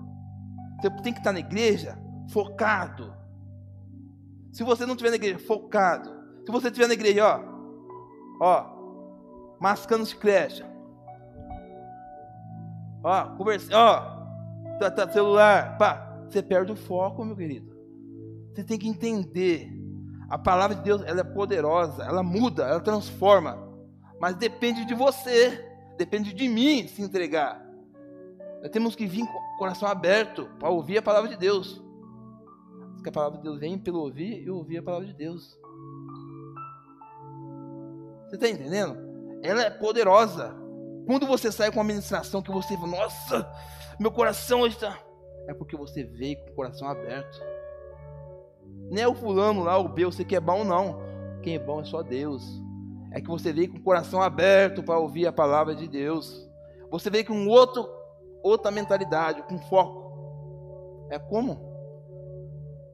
[0.81, 1.99] Você tem que estar na igreja
[2.31, 3.15] focado.
[4.53, 6.11] Se você não estiver na igreja focado,
[6.45, 7.52] se você estiver na igreja, ó,
[8.43, 10.65] ó, mascando chiclete,
[13.05, 17.73] ó, conversa, ó, tá, tá, celular, pá, você perde o foco, meu querido.
[18.53, 19.71] Você tem que entender.
[20.29, 23.59] A palavra de Deus, ela é poderosa, ela muda, ela transforma.
[24.19, 25.63] Mas depende de você,
[25.97, 27.63] depende de mim se entregar.
[28.63, 31.83] Nós temos que vir com o coração aberto para ouvir a palavra de Deus.
[32.95, 35.61] Porque a palavra de Deus vem pelo ouvir e ouvir a palavra de Deus.
[38.33, 38.97] Você está entendendo?
[39.43, 40.57] Ela é poderosa.
[41.07, 43.53] Quando você sai com uma ministração que você fala, nossa,
[44.01, 44.99] meu coração está.
[45.47, 47.39] É porque você veio com o coração aberto.
[48.89, 50.99] Nem é o fulano lá, o B, você que é bom, não.
[51.43, 52.43] Quem é bom é só Deus
[53.13, 56.49] é que você veio com o coração aberto para ouvir a palavra de Deus.
[56.91, 57.87] Você veio com outro,
[58.43, 61.07] outra mentalidade, com foco.
[61.11, 61.61] É como?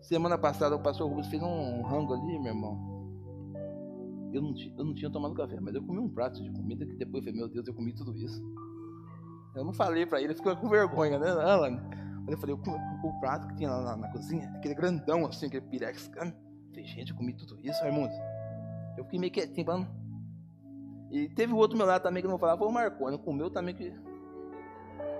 [0.00, 2.97] Semana passada o pastor Rubens fez um rango ali, meu irmão.
[4.32, 6.96] Eu não, eu não tinha tomado café, mas eu comi um prato de comida que
[6.96, 8.42] depois eu falei, meu Deus, eu comi tudo isso.
[9.54, 11.80] Eu não falei para ele, ficou com vergonha, né, Alan?
[12.20, 12.58] Mas eu falei, o,
[13.08, 16.10] o prato que tinha lá na, na, cozinha, aquele grandão assim, aquele pirex.
[16.14, 16.32] Eu
[16.70, 18.08] falei, gente, eu comi tudo isso, irmão.
[18.96, 19.88] Eu fiquei meio quietinho, falando.
[21.10, 23.74] E teve o outro meu lado também que não falava, foi o Marconi, comeu também
[23.74, 23.92] que.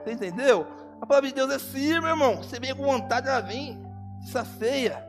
[0.05, 0.67] Você entendeu?
[1.01, 2.37] A palavra de Deus é sim, meu irmão.
[2.43, 3.79] Você vem com vontade, ela vem,
[4.21, 5.03] se sacia,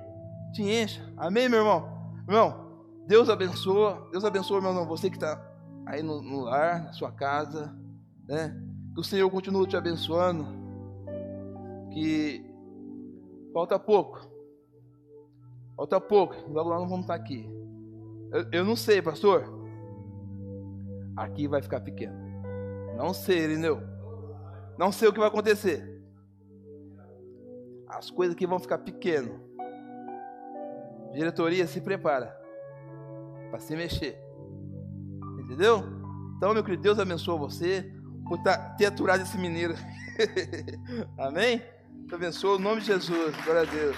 [0.54, 1.02] te enche.
[1.18, 2.14] Amém, meu irmão?
[2.28, 2.69] Irmão,
[3.10, 5.44] Deus abençoa, Deus abençoa, meu irmão, você que está
[5.88, 7.76] aí no, no lar, na sua casa,
[8.28, 8.56] né?
[8.94, 10.46] Que o Senhor continue te abençoando.
[11.92, 12.46] Que
[13.52, 14.30] falta pouco.
[15.76, 16.36] Falta pouco.
[16.52, 17.50] Logo lá nós vamos estar aqui.
[18.32, 19.44] Eu, eu não sei, pastor.
[21.18, 22.16] Aqui vai ficar pequeno.
[22.96, 23.82] Não sei, Irineu.
[24.78, 26.00] Não sei o que vai acontecer.
[27.88, 29.42] As coisas aqui vão ficar pequeno.
[31.12, 32.39] Diretoria, se prepara
[33.50, 34.18] para se mexer.
[35.40, 35.84] Entendeu?
[36.38, 37.92] Então, meu querido, Deus abençoe você
[38.26, 38.40] por
[38.78, 39.76] ter aturado esse mineiro.
[41.18, 41.62] Amém?
[42.08, 43.36] Deus abençoe o nome de Jesus.
[43.44, 43.98] Glória a Deus.